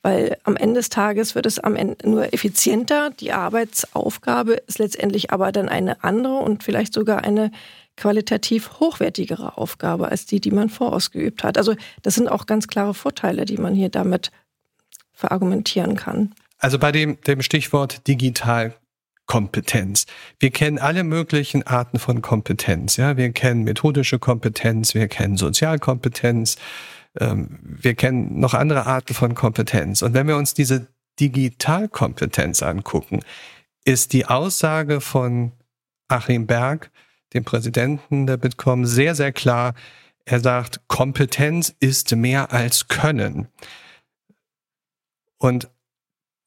Weil 0.02 0.36
am 0.44 0.56
Ende 0.56 0.76
des 0.76 0.90
Tages 0.90 1.34
wird 1.34 1.46
es 1.46 1.58
am 1.58 1.74
Ende 1.74 2.08
nur 2.08 2.32
effizienter. 2.32 3.10
Die 3.10 3.32
Arbeitsaufgabe 3.32 4.52
ist 4.52 4.78
letztendlich 4.78 5.32
aber 5.32 5.50
dann 5.50 5.68
eine 5.68 6.04
andere 6.04 6.36
und 6.36 6.62
vielleicht 6.62 6.94
sogar 6.94 7.24
eine 7.24 7.50
qualitativ 7.96 8.78
hochwertigere 8.80 9.58
Aufgabe 9.58 10.08
als 10.08 10.24
die, 10.24 10.40
die 10.40 10.52
man 10.52 10.70
vorausgeübt 10.70 11.42
hat. 11.42 11.58
Also 11.58 11.74
das 12.02 12.14
sind 12.14 12.28
auch 12.28 12.46
ganz 12.46 12.68
klare 12.68 12.94
Vorteile, 12.94 13.44
die 13.44 13.58
man 13.58 13.74
hier 13.74 13.88
damit 13.88 14.30
verargumentieren 15.12 15.96
kann. 15.96 16.32
Also 16.58 16.78
bei 16.78 16.92
dem, 16.92 17.20
dem 17.22 17.42
Stichwort 17.42 18.06
Digitalkompetenz. 18.06 20.06
Wir 20.38 20.50
kennen 20.50 20.78
alle 20.78 21.02
möglichen 21.02 21.66
Arten 21.66 21.98
von 21.98 22.22
Kompetenz. 22.22 22.96
Ja, 22.96 23.16
wir 23.16 23.32
kennen 23.32 23.64
methodische 23.64 24.20
Kompetenz, 24.20 24.94
wir 24.94 25.08
kennen 25.08 25.36
Sozialkompetenz, 25.36 26.56
wir 27.20 27.94
kennen 27.94 28.38
noch 28.38 28.54
andere 28.54 28.86
Arten 28.86 29.14
von 29.14 29.34
Kompetenz. 29.34 30.02
Und 30.02 30.14
wenn 30.14 30.28
wir 30.28 30.36
uns 30.36 30.54
diese 30.54 30.86
Digitalkompetenz 31.20 32.62
angucken, 32.62 33.20
ist 33.84 34.12
die 34.12 34.26
Aussage 34.26 35.00
von 35.00 35.52
Achim 36.08 36.46
Berg, 36.46 36.90
dem 37.34 37.44
Präsidenten 37.44 38.26
der 38.26 38.36
Bitkom, 38.36 38.84
sehr, 38.84 39.14
sehr 39.14 39.32
klar. 39.32 39.74
Er 40.24 40.40
sagt, 40.40 40.80
Kompetenz 40.88 41.74
ist 41.80 42.14
mehr 42.14 42.52
als 42.52 42.88
Können. 42.88 43.48
Und 45.38 45.68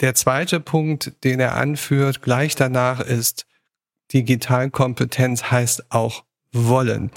der 0.01 0.15
zweite 0.15 0.59
Punkt, 0.59 1.23
den 1.23 1.39
er 1.39 1.55
anführt, 1.55 2.21
gleich 2.21 2.55
danach 2.55 2.99
ist, 2.99 3.45
Digitalkompetenz 4.13 5.51
heißt 5.51 5.91
auch 5.91 6.23
wollen. 6.51 7.11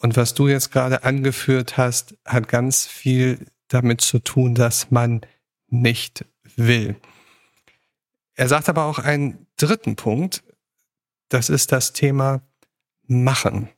Und 0.00 0.16
was 0.16 0.34
du 0.34 0.48
jetzt 0.48 0.72
gerade 0.72 1.04
angeführt 1.04 1.76
hast, 1.76 2.16
hat 2.24 2.48
ganz 2.48 2.86
viel 2.86 3.46
damit 3.68 4.00
zu 4.00 4.18
tun, 4.18 4.54
dass 4.54 4.90
man 4.90 5.20
nicht 5.68 6.24
will. 6.56 6.96
Er 8.34 8.48
sagt 8.48 8.70
aber 8.70 8.84
auch 8.84 8.98
einen 8.98 9.46
dritten 9.56 9.96
Punkt, 9.96 10.42
das 11.28 11.50
ist 11.50 11.70
das 11.70 11.92
Thema 11.92 12.42
Machen. 13.06 13.68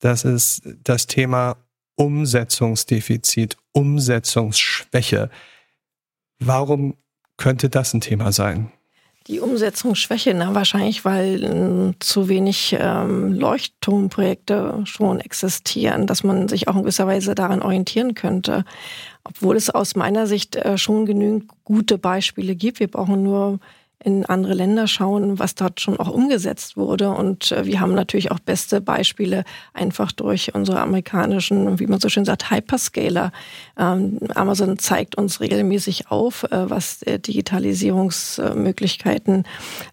Das 0.00 0.24
ist 0.24 0.62
das 0.82 1.06
Thema 1.06 1.56
Umsetzungsdefizit, 1.96 3.56
Umsetzungsschwäche. 3.72 5.30
Warum 6.40 6.96
könnte 7.36 7.70
das 7.70 7.94
ein 7.94 8.00
Thema 8.02 8.32
sein? 8.32 8.70
Die 9.26 9.40
Umsetzungsschwäche, 9.40 10.34
na, 10.34 10.54
wahrscheinlich, 10.54 11.06
weil 11.06 11.44
äh, 11.44 11.94
zu 11.98 12.28
wenig 12.28 12.76
ähm, 12.78 13.32
Leuchtturmprojekte 13.32 14.82
schon 14.84 15.18
existieren, 15.20 16.06
dass 16.06 16.24
man 16.24 16.46
sich 16.46 16.68
auch 16.68 16.74
in 16.74 16.82
gewisser 16.82 17.06
Weise 17.06 17.34
daran 17.34 17.62
orientieren 17.62 18.14
könnte. 18.14 18.66
Obwohl 19.24 19.56
es 19.56 19.70
aus 19.70 19.96
meiner 19.96 20.26
Sicht 20.26 20.56
äh, 20.56 20.76
schon 20.76 21.06
genügend 21.06 21.50
gute 21.64 21.96
Beispiele 21.96 22.54
gibt. 22.54 22.80
Wir 22.80 22.88
brauchen 22.88 23.22
nur 23.22 23.60
in 24.02 24.24
andere 24.26 24.54
Länder 24.54 24.86
schauen, 24.86 25.38
was 25.38 25.54
dort 25.54 25.80
schon 25.80 25.98
auch 25.98 26.10
umgesetzt 26.10 26.76
wurde. 26.76 27.10
Und 27.10 27.52
äh, 27.52 27.64
wir 27.64 27.80
haben 27.80 27.94
natürlich 27.94 28.30
auch 28.30 28.38
beste 28.38 28.80
Beispiele 28.80 29.44
einfach 29.72 30.12
durch 30.12 30.54
unsere 30.54 30.80
amerikanischen, 30.80 31.80
wie 31.80 31.86
man 31.86 32.00
so 32.00 32.08
schön 32.08 32.24
sagt, 32.24 32.50
Hyperscaler. 32.50 33.32
Ähm, 33.78 34.18
Amazon 34.34 34.78
zeigt 34.78 35.16
uns 35.16 35.40
regelmäßig 35.40 36.10
auf, 36.10 36.44
äh, 36.44 36.70
was 36.70 37.00
Digitalisierungsmöglichkeiten 37.00 39.44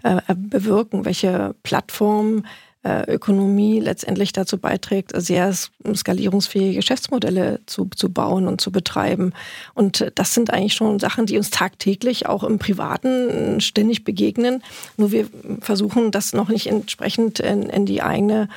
äh, 0.03 0.21
bewirken, 0.35 1.05
welche 1.05 1.55
Plattformen 1.63 2.45
Ökonomie 2.83 3.79
letztendlich 3.79 4.33
dazu 4.33 4.57
beiträgt, 4.57 5.11
sehr 5.15 5.53
skalierungsfähige 5.53 6.77
Geschäftsmodelle 6.77 7.59
zu, 7.67 7.87
zu 7.95 8.11
bauen 8.11 8.47
und 8.47 8.59
zu 8.59 8.71
betreiben. 8.71 9.33
Und 9.75 10.11
das 10.15 10.33
sind 10.33 10.51
eigentlich 10.51 10.73
schon 10.73 10.99
Sachen, 10.99 11.27
die 11.27 11.37
uns 11.37 11.51
tagtäglich 11.51 12.25
auch 12.25 12.43
im 12.43 12.57
Privaten 12.57 13.61
ständig 13.61 14.03
begegnen. 14.03 14.63
Nur 14.97 15.11
wir 15.11 15.27
versuchen 15.59 16.09
das 16.11 16.33
noch 16.33 16.49
nicht 16.49 16.67
entsprechend 16.67 17.39
in, 17.39 17.63
in 17.63 17.85
die 17.85 18.01
eigene 18.01 18.49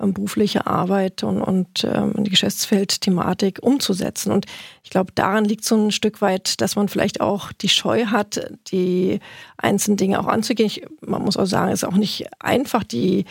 ähm, 0.00 0.12
berufliche 0.12 0.66
Arbeit 0.66 1.24
und, 1.24 1.42
und 1.42 1.84
ähm, 1.84 2.14
die 2.18 2.30
Geschäftsfeldthematik 2.30 3.58
umzusetzen. 3.62 4.30
Und 4.30 4.46
ich 4.84 4.90
glaube, 4.90 5.10
daran 5.14 5.44
liegt 5.44 5.64
so 5.64 5.76
ein 5.76 5.90
Stück 5.90 6.20
weit, 6.20 6.60
dass 6.60 6.76
man 6.76 6.88
vielleicht 6.88 7.20
auch 7.20 7.52
die 7.52 7.68
Scheu 7.68 8.06
hat, 8.06 8.48
die 8.68 9.18
einzelnen 9.56 9.96
Dinge 9.96 10.20
auch 10.20 10.26
anzugehen. 10.26 10.68
Ich, 10.68 10.86
man 11.00 11.22
muss 11.22 11.36
auch 11.36 11.46
sagen, 11.46 11.72
es 11.72 11.82
ist 11.82 11.88
auch 11.88 11.96
nicht 11.96 12.26
einfach, 12.38 12.84
die 12.84 13.24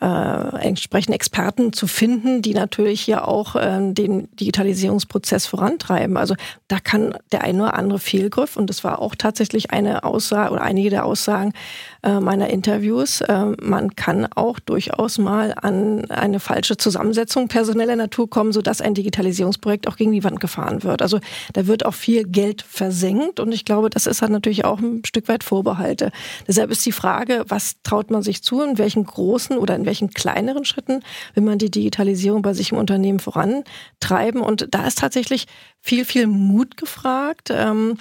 äh, 0.00 0.06
entsprechende 0.06 1.14
Experten 1.14 1.72
zu 1.72 1.86
finden, 1.86 2.42
die 2.42 2.54
natürlich 2.54 3.06
ja 3.06 3.24
auch 3.24 3.56
äh, 3.56 3.92
den 3.92 4.28
Digitalisierungsprozess 4.36 5.46
vorantreiben. 5.46 6.16
Also 6.16 6.34
da 6.68 6.80
kann 6.80 7.14
der 7.32 7.42
eine 7.42 7.62
oder 7.62 7.74
andere 7.74 7.98
Fehlgriff, 7.98 8.56
und 8.56 8.68
das 8.68 8.84
war 8.84 9.00
auch 9.00 9.14
tatsächlich 9.14 9.70
eine 9.70 10.04
Aussage 10.04 10.52
oder 10.52 10.62
einige 10.62 10.90
der 10.90 11.04
Aussagen 11.04 11.52
äh, 12.02 12.20
meiner 12.20 12.50
Interviews, 12.50 13.20
äh, 13.22 13.44
man 13.62 13.94
kann 13.96 14.26
auch 14.34 14.58
durchaus 14.58 15.18
mal 15.18 15.54
an 15.56 16.10
eine 16.10 16.40
falsche 16.40 16.76
Zusammensetzung 16.76 17.48
personeller 17.48 17.96
Natur 17.96 18.28
kommen, 18.28 18.52
sodass 18.52 18.80
ein 18.80 18.94
Digitalisierungsprojekt 18.94 19.88
auch 19.88 19.96
gegen 19.96 20.12
die 20.12 20.24
Wand 20.24 20.40
gefahren 20.40 20.82
wird. 20.82 21.02
Also 21.02 21.20
da 21.52 21.66
wird 21.66 21.86
auch 21.86 21.94
viel 21.94 22.24
Geld 22.24 22.62
versenkt 22.62 23.40
und 23.40 23.52
ich 23.52 23.64
glaube, 23.64 23.90
das 23.90 24.06
ist 24.06 24.22
halt 24.22 24.32
natürlich 24.32 24.64
auch 24.64 24.80
ein 24.80 25.02
Stück 25.04 25.28
weit 25.28 25.44
Vorbehalte. 25.44 26.10
Deshalb 26.46 26.70
ist 26.70 26.84
die 26.84 26.92
Frage, 26.92 27.44
was 27.48 27.76
traut 27.82 28.10
man 28.10 28.22
sich 28.22 28.42
zu, 28.42 28.62
in 28.62 28.78
welchen 28.78 29.04
großen 29.04 29.56
oder 29.56 29.83
welchen 29.86 30.10
kleineren 30.10 30.64
Schritten 30.64 31.02
will 31.34 31.44
man 31.44 31.58
die 31.58 31.70
Digitalisierung 31.70 32.42
bei 32.42 32.54
sich 32.54 32.72
im 32.72 32.78
Unternehmen 32.78 33.20
vorantreiben. 33.20 34.40
Und 34.40 34.68
da 34.70 34.86
ist 34.86 34.98
tatsächlich 34.98 35.46
viel, 35.80 36.04
viel 36.04 36.26
Mut 36.26 36.76
gefragt. 36.76 37.50
Ähm, 37.50 37.96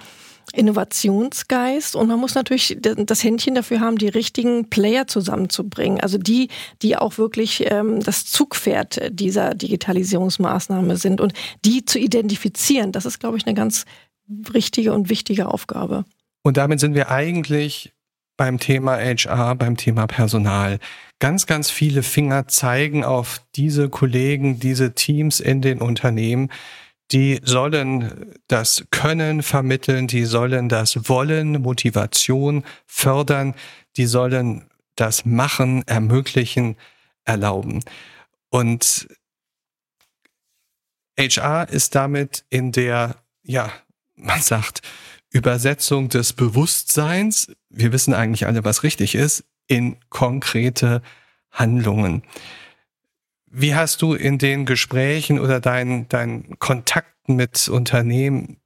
Innovationsgeist 0.51 1.95
und 1.95 2.07
man 2.07 2.19
muss 2.19 2.35
natürlich 2.35 2.77
das 2.79 3.23
Händchen 3.23 3.55
dafür 3.55 3.79
haben, 3.79 3.97
die 3.97 4.09
richtigen 4.09 4.69
Player 4.69 5.07
zusammenzubringen. 5.07 6.01
Also 6.01 6.17
die, 6.17 6.49
die 6.81 6.97
auch 6.97 7.17
wirklich 7.17 7.71
ähm, 7.71 8.01
das 8.01 8.25
Zugpferd 8.25 9.09
dieser 9.09 9.55
Digitalisierungsmaßnahme 9.55 10.97
sind 10.97 11.21
und 11.21 11.33
die 11.65 11.85
zu 11.85 11.97
identifizieren. 11.97 12.91
Das 12.91 13.05
ist, 13.05 13.19
glaube 13.19 13.37
ich, 13.37 13.47
eine 13.47 13.55
ganz 13.55 13.85
richtige 14.53 14.93
und 14.93 15.09
wichtige 15.09 15.47
Aufgabe. 15.47 16.05
Und 16.43 16.57
damit 16.57 16.79
sind 16.79 16.93
wir 16.93 17.09
eigentlich 17.09 17.93
beim 18.37 18.59
Thema 18.59 18.97
HR, 18.97 19.55
beim 19.55 19.77
Thema 19.77 20.07
Personal. 20.07 20.79
Ganz, 21.23 21.45
ganz 21.45 21.71
viele 21.71 22.03
Finger 22.03 22.49
zeigen 22.49 23.05
auf 23.05 23.41
diese 23.55 23.87
Kollegen, 23.87 24.59
diese 24.59 24.93
Teams 24.93 25.39
in 25.39 25.61
den 25.61 25.79
Unternehmen. 25.79 26.51
Die 27.13 27.39
sollen 27.41 28.33
das 28.47 28.83
Können 28.91 29.41
vermitteln, 29.41 30.07
die 30.07 30.25
sollen 30.25 30.67
das 30.67 31.07
Wollen, 31.07 31.61
Motivation 31.61 32.65
fördern, 32.87 33.55
die 33.95 34.05
sollen 34.05 34.69
das 34.97 35.23
Machen 35.23 35.87
ermöglichen, 35.87 36.75
erlauben. 37.23 37.85
Und 38.49 39.07
HR 41.17 41.69
ist 41.69 41.95
damit 41.95 42.43
in 42.49 42.73
der, 42.73 43.15
ja, 43.43 43.71
man 44.15 44.41
sagt, 44.41 44.81
Übersetzung 45.29 46.09
des 46.09 46.33
Bewusstseins, 46.33 47.49
wir 47.69 47.93
wissen 47.93 48.13
eigentlich 48.13 48.45
alle, 48.45 48.65
was 48.65 48.83
richtig 48.83 49.15
ist, 49.15 49.45
in 49.67 49.97
konkrete 50.09 51.01
Handlungen. 51.51 52.23
Wie 53.47 53.75
hast 53.75 54.01
du 54.01 54.13
in 54.13 54.39
den 54.39 54.65
Gesprächen 54.65 55.39
oder 55.39 55.59
deinen 55.59 56.09
dein 56.09 56.57
Kontakten 56.59 57.35
mit 57.35 57.67
Unternehmen 57.69 58.57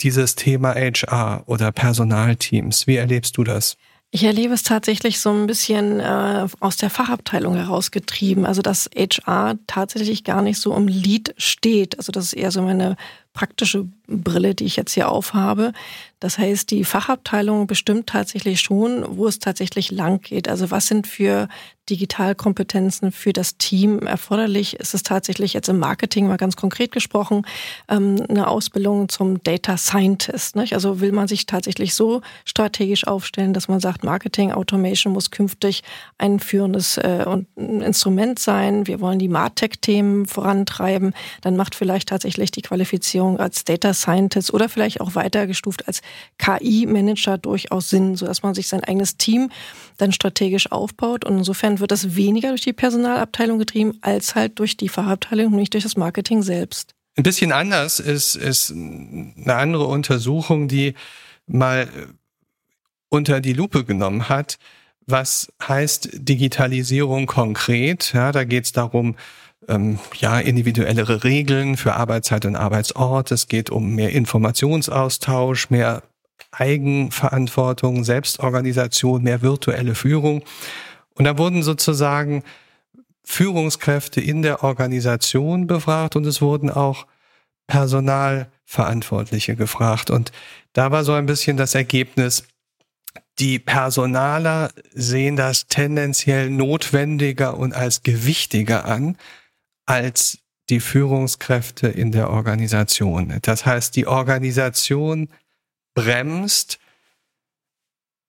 dieses 0.00 0.34
Thema 0.34 0.74
HR 0.74 1.44
oder 1.46 1.72
Personalteams, 1.72 2.86
wie 2.86 2.96
erlebst 2.96 3.36
du 3.36 3.44
das? 3.44 3.76
Ich 4.10 4.22
erlebe 4.22 4.54
es 4.54 4.62
tatsächlich 4.62 5.18
so 5.18 5.32
ein 5.32 5.48
bisschen 5.48 5.98
äh, 5.98 6.46
aus 6.60 6.76
der 6.76 6.88
Fachabteilung 6.88 7.56
herausgetrieben. 7.56 8.46
Also 8.46 8.62
dass 8.62 8.88
HR 8.94 9.56
tatsächlich 9.66 10.22
gar 10.22 10.40
nicht 10.40 10.60
so 10.60 10.72
im 10.76 10.86
Lied 10.86 11.34
steht. 11.36 11.98
Also 11.98 12.12
das 12.12 12.26
ist 12.26 12.34
eher 12.34 12.52
so 12.52 12.62
meine 12.62 12.96
praktische 13.32 13.88
Brille, 14.06 14.54
die 14.54 14.66
ich 14.66 14.76
jetzt 14.76 14.92
hier 14.92 15.08
aufhabe. 15.08 15.72
Das 16.24 16.38
heißt, 16.38 16.70
die 16.70 16.84
Fachabteilung 16.84 17.66
bestimmt 17.66 18.06
tatsächlich 18.06 18.62
schon, 18.62 19.04
wo 19.18 19.26
es 19.26 19.40
tatsächlich 19.40 19.90
lang 19.90 20.22
geht. 20.22 20.48
Also 20.48 20.70
was 20.70 20.86
sind 20.86 21.06
für 21.06 21.48
Digitalkompetenzen 21.90 23.12
für 23.12 23.34
das 23.34 23.58
Team 23.58 23.98
erforderlich? 23.98 24.80
Ist 24.80 24.94
es 24.94 25.02
tatsächlich 25.02 25.52
jetzt 25.52 25.68
im 25.68 25.78
Marketing 25.78 26.26
mal 26.26 26.38
ganz 26.38 26.56
konkret 26.56 26.92
gesprochen 26.92 27.46
ähm, 27.90 28.24
eine 28.28 28.48
Ausbildung 28.48 29.10
zum 29.10 29.42
Data 29.42 29.76
Scientist? 29.76 30.56
Also 30.56 31.00
will 31.00 31.12
man 31.12 31.28
sich 31.28 31.44
tatsächlich 31.44 31.94
so 31.94 32.22
strategisch 32.46 33.06
aufstellen, 33.06 33.52
dass 33.52 33.68
man 33.68 33.80
sagt, 33.80 34.02
Marketing 34.02 34.52
Automation 34.52 35.12
muss 35.12 35.30
künftig 35.30 35.82
ein 36.16 36.40
führendes 36.40 36.96
äh, 36.96 37.26
Instrument 37.56 38.38
sein. 38.38 38.86
Wir 38.86 39.00
wollen 39.00 39.18
die 39.18 39.28
Martech-Themen 39.28 40.26
vorantreiben. 40.26 41.12
Dann 41.42 41.56
macht 41.56 41.74
vielleicht 41.74 42.08
tatsächlich 42.08 42.50
die 42.50 42.62
Qualifizierung 42.62 43.38
als 43.38 43.64
Data 43.64 43.92
Scientist 43.92 44.54
oder 44.54 44.70
vielleicht 44.70 45.02
auch 45.02 45.14
weitergestuft 45.14 45.86
als 45.86 46.00
KI-Manager 46.38 47.38
durchaus 47.38 47.90
Sinn, 47.90 48.16
sodass 48.16 48.42
man 48.42 48.54
sich 48.54 48.68
sein 48.68 48.84
eigenes 48.84 49.16
Team 49.16 49.50
dann 49.96 50.12
strategisch 50.12 50.70
aufbaut. 50.72 51.24
Und 51.24 51.38
insofern 51.38 51.80
wird 51.80 51.90
das 51.90 52.16
weniger 52.16 52.48
durch 52.50 52.62
die 52.62 52.72
Personalabteilung 52.72 53.58
getrieben, 53.58 53.98
als 54.00 54.34
halt 54.34 54.58
durch 54.58 54.76
die 54.76 54.88
Fachabteilung 54.88 55.54
nicht 55.54 55.74
durch 55.74 55.84
das 55.84 55.96
Marketing 55.96 56.42
selbst. 56.42 56.94
Ein 57.16 57.22
bisschen 57.22 57.52
anders 57.52 58.00
ist, 58.00 58.34
ist 58.34 58.72
eine 58.72 59.54
andere 59.54 59.86
Untersuchung, 59.86 60.66
die 60.66 60.94
mal 61.46 61.88
unter 63.08 63.40
die 63.40 63.52
Lupe 63.52 63.84
genommen 63.84 64.28
hat. 64.28 64.58
Was 65.06 65.52
heißt 65.62 66.10
Digitalisierung 66.14 67.26
konkret? 67.26 68.12
Ja, 68.14 68.32
da 68.32 68.44
geht 68.44 68.64
es 68.64 68.72
darum, 68.72 69.16
ähm, 69.68 69.98
ja, 70.16 70.38
individuellere 70.38 71.24
Regeln 71.24 71.76
für 71.76 71.94
Arbeitszeit 71.94 72.46
und 72.46 72.56
Arbeitsort. 72.56 73.30
Es 73.30 73.48
geht 73.48 73.70
um 73.70 73.94
mehr 73.94 74.10
Informationsaustausch, 74.10 75.70
mehr 75.70 76.02
Eigenverantwortung, 76.50 78.04
Selbstorganisation, 78.04 79.22
mehr 79.22 79.42
virtuelle 79.42 79.94
Führung. 79.94 80.42
Und 81.14 81.24
da 81.24 81.38
wurden 81.38 81.62
sozusagen 81.62 82.42
Führungskräfte 83.24 84.20
in 84.20 84.42
der 84.42 84.62
Organisation 84.62 85.66
befragt 85.66 86.16
und 86.16 86.26
es 86.26 86.42
wurden 86.42 86.70
auch 86.70 87.06
Personalverantwortliche 87.66 89.56
gefragt. 89.56 90.10
Und 90.10 90.32
da 90.74 90.90
war 90.90 91.04
so 91.04 91.12
ein 91.12 91.26
bisschen 91.26 91.56
das 91.56 91.74
Ergebnis, 91.74 92.44
die 93.38 93.58
Personaler 93.58 94.70
sehen 94.92 95.36
das 95.36 95.66
tendenziell 95.66 96.50
notwendiger 96.50 97.56
und 97.56 97.74
als 97.74 98.02
gewichtiger 98.02 98.84
an 98.84 99.16
als 99.86 100.38
die 100.70 100.80
Führungskräfte 100.80 101.88
in 101.88 102.10
der 102.10 102.30
Organisation. 102.30 103.38
Das 103.42 103.66
heißt, 103.66 103.94
die 103.96 104.06
Organisation 104.06 105.28
bremst. 105.94 106.78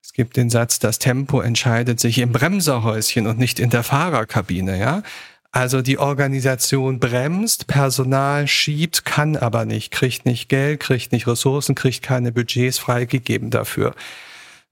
Es 0.03 0.13
gibt 0.13 0.37
den 0.37 0.49
Satz, 0.49 0.79
das 0.79 0.99
Tempo 0.99 1.41
entscheidet 1.41 1.99
sich 1.99 2.19
im 2.19 2.31
Bremserhäuschen 2.31 3.27
und 3.27 3.39
nicht 3.39 3.59
in 3.59 3.69
der 3.69 3.83
Fahrerkabine, 3.83 4.79
ja? 4.79 5.03
Also 5.51 5.81
die 5.81 5.97
Organisation 5.97 6.99
bremst, 6.99 7.67
Personal 7.67 8.45
schiebt, 8.45 9.05
kann 9.05 9.37
aber 9.37 9.63
nicht, 9.63 9.89
kriegt 9.89 10.25
nicht 10.25 10.49
Geld, 10.49 10.81
kriegt 10.81 11.13
nicht 11.13 11.27
Ressourcen, 11.27 11.75
kriegt 11.75 12.01
keine 12.01 12.33
Budgets 12.33 12.77
freigegeben 12.77 13.51
dafür. 13.51 13.95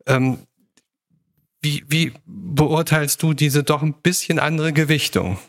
Ähm, 0.05 0.39
wie, 1.61 1.85
wie 1.87 2.11
beurteilst 2.25 3.23
du 3.23 3.33
diese 3.33 3.63
doch 3.63 3.81
ein 3.81 3.93
bisschen 3.93 4.39
andere 4.39 4.73
Gewichtung? 4.73 5.39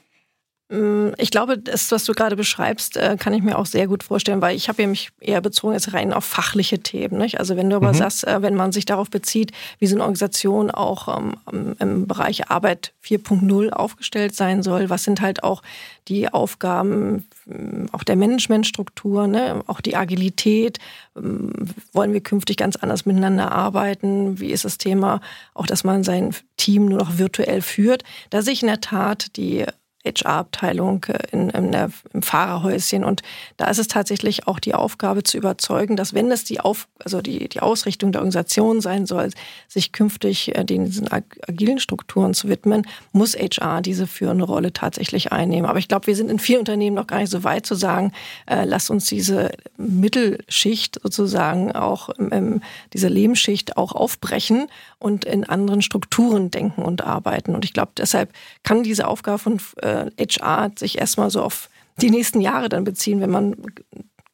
Mm, 0.74 1.12
ich 1.18 1.30
glaube, 1.30 1.56
das, 1.58 1.90
was 1.92 2.04
du 2.04 2.12
gerade 2.12 2.36
beschreibst, 2.36 2.96
äh, 2.96 3.16
kann 3.18 3.32
ich 3.32 3.42
mir 3.42 3.58
auch 3.58 3.66
sehr 3.66 3.86
gut 3.86 4.02
vorstellen, 4.02 4.40
weil 4.40 4.56
ich 4.56 4.68
habe 4.68 4.82
ja 4.82 4.88
mich 4.88 5.10
eher 5.20 5.40
bezogen 5.40 5.74
jetzt 5.74 5.92
rein 5.92 6.12
auf 6.12 6.24
fachliche 6.24 6.80
Themen. 6.80 7.18
Nicht? 7.18 7.38
Also 7.38 7.56
wenn 7.56 7.70
du 7.70 7.76
aber 7.76 7.92
mhm. 7.92 7.96
sagst, 7.96 8.26
äh, 8.26 8.42
wenn 8.42 8.54
man 8.54 8.72
sich 8.72 8.84
darauf 8.84 9.08
bezieht, 9.08 9.52
wie 9.78 9.86
so 9.86 9.94
eine 9.94 10.02
Organisation 10.02 10.70
auch 10.70 11.16
ähm, 11.52 11.76
im 11.78 12.06
Bereich 12.08 12.50
Arbeit 12.50 12.92
4.0 13.04 13.70
aufgestellt 13.70 14.34
sein 14.34 14.62
soll, 14.62 14.90
was 14.90 15.04
sind 15.04 15.20
halt 15.20 15.44
auch 15.44 15.62
die 16.08 16.32
Aufgaben 16.32 17.28
mm, 17.46 17.86
auch 17.92 18.02
der 18.02 18.16
Managementstruktur, 18.16 19.28
ne? 19.28 19.62
auch 19.68 19.80
die 19.80 19.96
Agilität, 19.96 20.78
ähm, 21.16 21.52
wollen 21.92 22.12
wir 22.12 22.20
künftig 22.20 22.56
ganz 22.56 22.76
anders 22.76 23.06
miteinander 23.06 23.52
arbeiten, 23.52 24.40
wie 24.40 24.50
ist 24.50 24.64
das 24.64 24.78
Thema 24.78 25.20
auch, 25.52 25.66
dass 25.66 25.84
man 25.84 26.02
sein 26.02 26.34
Team 26.56 26.86
nur 26.86 26.98
noch 26.98 27.18
virtuell 27.18 27.62
führt. 27.62 28.02
Da 28.30 28.42
sehe 28.42 28.54
ich 28.54 28.62
in 28.62 28.68
der 28.68 28.80
Tat 28.80 29.36
die 29.36 29.66
HR-Abteilung 30.04 31.04
äh, 31.04 31.18
in, 31.32 31.50
in 31.50 31.74
im 32.12 32.22
Fahrerhäuschen. 32.22 33.04
Und 33.04 33.22
da 33.56 33.68
ist 33.68 33.78
es 33.78 33.88
tatsächlich 33.88 34.46
auch 34.46 34.58
die 34.58 34.74
Aufgabe 34.74 35.22
zu 35.22 35.36
überzeugen, 35.36 35.96
dass 35.96 36.14
wenn 36.14 36.30
es 36.30 36.44
die, 36.44 36.60
Auf, 36.60 36.88
also 37.02 37.20
die, 37.20 37.48
die 37.48 37.60
Ausrichtung 37.60 38.12
der 38.12 38.20
Organisation 38.20 38.80
sein 38.80 39.06
soll, 39.06 39.30
sich 39.68 39.92
künftig 39.92 40.54
äh, 40.54 40.64
den, 40.64 40.86
diesen 40.86 41.10
agilen 41.10 41.78
Strukturen 41.78 42.34
zu 42.34 42.48
widmen, 42.48 42.86
muss 43.12 43.34
HR 43.34 43.82
diese 43.82 44.06
führende 44.06 44.44
Rolle 44.44 44.72
tatsächlich 44.72 45.32
einnehmen. 45.32 45.68
Aber 45.68 45.78
ich 45.78 45.88
glaube, 45.88 46.06
wir 46.06 46.16
sind 46.16 46.30
in 46.30 46.38
vielen 46.38 46.60
Unternehmen 46.60 46.96
noch 46.96 47.06
gar 47.06 47.18
nicht 47.18 47.30
so 47.30 47.44
weit 47.44 47.66
zu 47.66 47.74
sagen, 47.74 48.12
äh, 48.46 48.64
lasst 48.64 48.90
uns 48.90 49.06
diese 49.06 49.50
Mittelschicht 49.76 51.00
sozusagen 51.02 51.72
auch, 51.72 52.10
ähm, 52.18 52.60
diese 52.92 53.08
Lebensschicht 53.08 53.76
auch 53.76 53.92
aufbrechen 53.92 54.68
und 55.04 55.26
in 55.26 55.44
anderen 55.44 55.82
Strukturen 55.82 56.50
denken 56.50 56.80
und 56.80 57.02
arbeiten. 57.02 57.54
Und 57.54 57.66
ich 57.66 57.74
glaube, 57.74 57.92
deshalb 57.98 58.32
kann 58.62 58.82
diese 58.82 59.06
Aufgabe 59.06 59.38
von 59.38 59.60
äh, 59.82 60.10
HR 60.18 60.72
sich 60.78 60.96
erstmal 60.96 61.28
so 61.28 61.42
auf 61.42 61.68
die 62.00 62.10
nächsten 62.10 62.40
Jahre 62.40 62.70
dann 62.70 62.84
beziehen, 62.84 63.20
wenn 63.20 63.30
man 63.30 63.54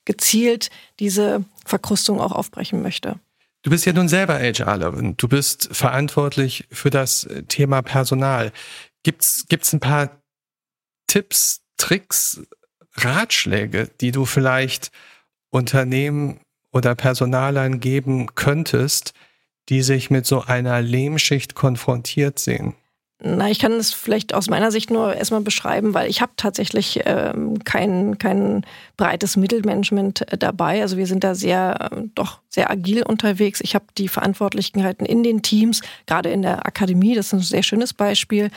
gezielt 0.04 0.70
diese 1.00 1.44
Verkrustung 1.66 2.20
auch 2.20 2.30
aufbrechen 2.30 2.82
möchte. 2.82 3.16
Du 3.62 3.70
bist 3.70 3.84
ja 3.84 3.92
nun 3.92 4.08
selber 4.08 4.38
HRlerin. 4.38 5.16
Du 5.16 5.26
bist 5.26 5.68
verantwortlich 5.72 6.68
für 6.70 6.90
das 6.90 7.28
Thema 7.48 7.82
Personal. 7.82 8.52
Gibt's, 9.02 9.46
gibt's 9.48 9.72
ein 9.72 9.80
paar 9.80 10.22
Tipps, 11.08 11.62
Tricks, 11.78 12.42
Ratschläge, 12.94 13.90
die 14.00 14.12
du 14.12 14.24
vielleicht 14.24 14.92
Unternehmen 15.50 16.38
oder 16.70 16.94
Personalern 16.94 17.80
geben 17.80 18.36
könntest, 18.36 19.14
die 19.70 19.82
sich 19.82 20.10
mit 20.10 20.26
so 20.26 20.42
einer 20.42 20.82
Lehmschicht 20.82 21.54
konfrontiert 21.54 22.38
sehen? 22.38 22.74
Na, 23.22 23.50
ich 23.50 23.58
kann 23.58 23.72
es 23.72 23.92
vielleicht 23.92 24.32
aus 24.32 24.48
meiner 24.48 24.70
Sicht 24.72 24.90
nur 24.90 25.14
erstmal 25.14 25.42
beschreiben, 25.42 25.92
weil 25.92 26.08
ich 26.08 26.22
habe 26.22 26.32
tatsächlich 26.36 27.00
ähm, 27.04 27.62
kein, 27.64 28.16
kein 28.16 28.64
breites 28.96 29.36
Mittelmanagement 29.36 30.32
äh, 30.32 30.38
dabei. 30.38 30.80
Also 30.80 30.96
wir 30.96 31.06
sind 31.06 31.22
da 31.22 31.34
sehr, 31.34 31.90
äh, 31.92 32.02
doch 32.14 32.40
sehr 32.50 32.68
agil 32.70 33.02
unterwegs. 33.02 33.60
Ich 33.60 33.74
habe 33.74 33.86
die 33.96 34.08
Verantwortlichkeiten 34.08 35.06
in 35.06 35.22
den 35.22 35.40
Teams, 35.42 35.80
gerade 36.06 36.30
in 36.30 36.42
der 36.42 36.66
Akademie, 36.66 37.14
das 37.14 37.26
ist 37.26 37.32
ein 37.32 37.40
sehr 37.40 37.62
schönes 37.62 37.94
Beispiel, 37.94 38.50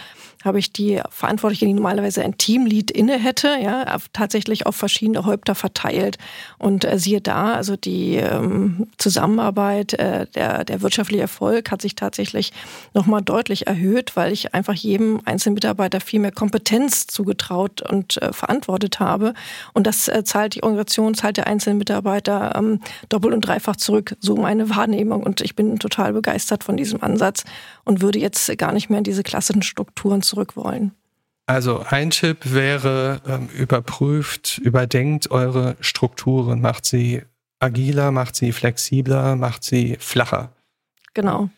habe 0.43 0.59
ich 0.59 0.73
die 0.73 0.99
Verantwortliche, 1.09 1.65
die 1.65 1.73
normalerweise 1.73 2.23
ein 2.23 2.37
Teamlead 2.37 2.91
inne 2.91 3.17
hätte, 3.17 3.55
ja, 3.61 3.97
tatsächlich 4.11 4.65
auf 4.65 4.75
verschiedene 4.75 5.25
Häupter 5.25 5.55
verteilt. 5.55 6.17
Und 6.57 6.85
äh, 6.85 6.99
siehe 6.99 7.21
da, 7.21 7.53
also 7.53 7.75
die 7.75 8.15
ähm, 8.15 8.87
Zusammenarbeit, 8.97 9.93
äh, 9.93 10.25
der, 10.27 10.65
der 10.65 10.81
wirtschaftliche 10.81 11.21
Erfolg 11.21 11.71
hat 11.71 11.81
sich 11.81 11.95
tatsächlich 11.95 12.51
nochmal 12.93 13.21
deutlich 13.21 13.67
erhöht, 13.67 14.15
weil 14.15 14.33
ich 14.33 14.53
einfach 14.53 14.73
jedem 14.73 15.21
einzelnen 15.25 15.53
Mitarbeiter 15.53 16.01
viel 16.01 16.19
mehr 16.19 16.31
Kompetenz 16.31 17.07
zugetraut 17.07 17.81
und 17.81 18.21
äh, 18.21 18.33
verantwortet 18.33 18.99
habe. 18.99 19.33
Und 19.73 19.87
das 19.87 20.07
äh, 20.07 20.23
zahlt 20.23 20.55
die 20.55 20.63
Organisation, 20.63 21.13
zahlt 21.13 21.37
der 21.37 21.47
einzelne 21.47 21.75
Mitarbeiter 21.75 22.55
ähm, 22.55 22.81
doppelt 23.09 23.33
und 23.33 23.41
dreifach 23.41 23.77
zurück. 23.83 24.15
So 24.19 24.35
meine 24.35 24.69
Wahrnehmung. 24.69 25.23
Und 25.23 25.41
ich 25.41 25.55
bin 25.55 25.77
total 25.79 26.13
begeistert 26.13 26.63
von 26.63 26.77
diesem 26.77 27.03
Ansatz 27.03 27.43
und 27.83 28.01
würde 28.01 28.19
jetzt 28.19 28.57
gar 28.57 28.71
nicht 28.71 28.89
mehr 28.89 28.99
in 28.99 29.03
diese 29.03 29.23
klassischen 29.23 29.61
Strukturen 29.61 30.21
zurück 30.21 30.55
wollen. 30.55 30.93
Also 31.45 31.83
ein 31.89 32.09
Tipp 32.09 32.53
wäre, 32.53 33.21
ähm, 33.27 33.49
überprüft, 33.49 34.59
überdenkt 34.59 35.29
eure 35.29 35.75
Strukturen, 35.81 36.61
macht 36.61 36.85
sie 36.85 37.21
agiler, 37.59 38.11
macht 38.11 38.35
sie 38.35 38.53
flexibler, 38.53 39.35
macht 39.35 39.63
sie 39.63 39.97
flacher. 39.99 40.53
Genau. 41.13 41.49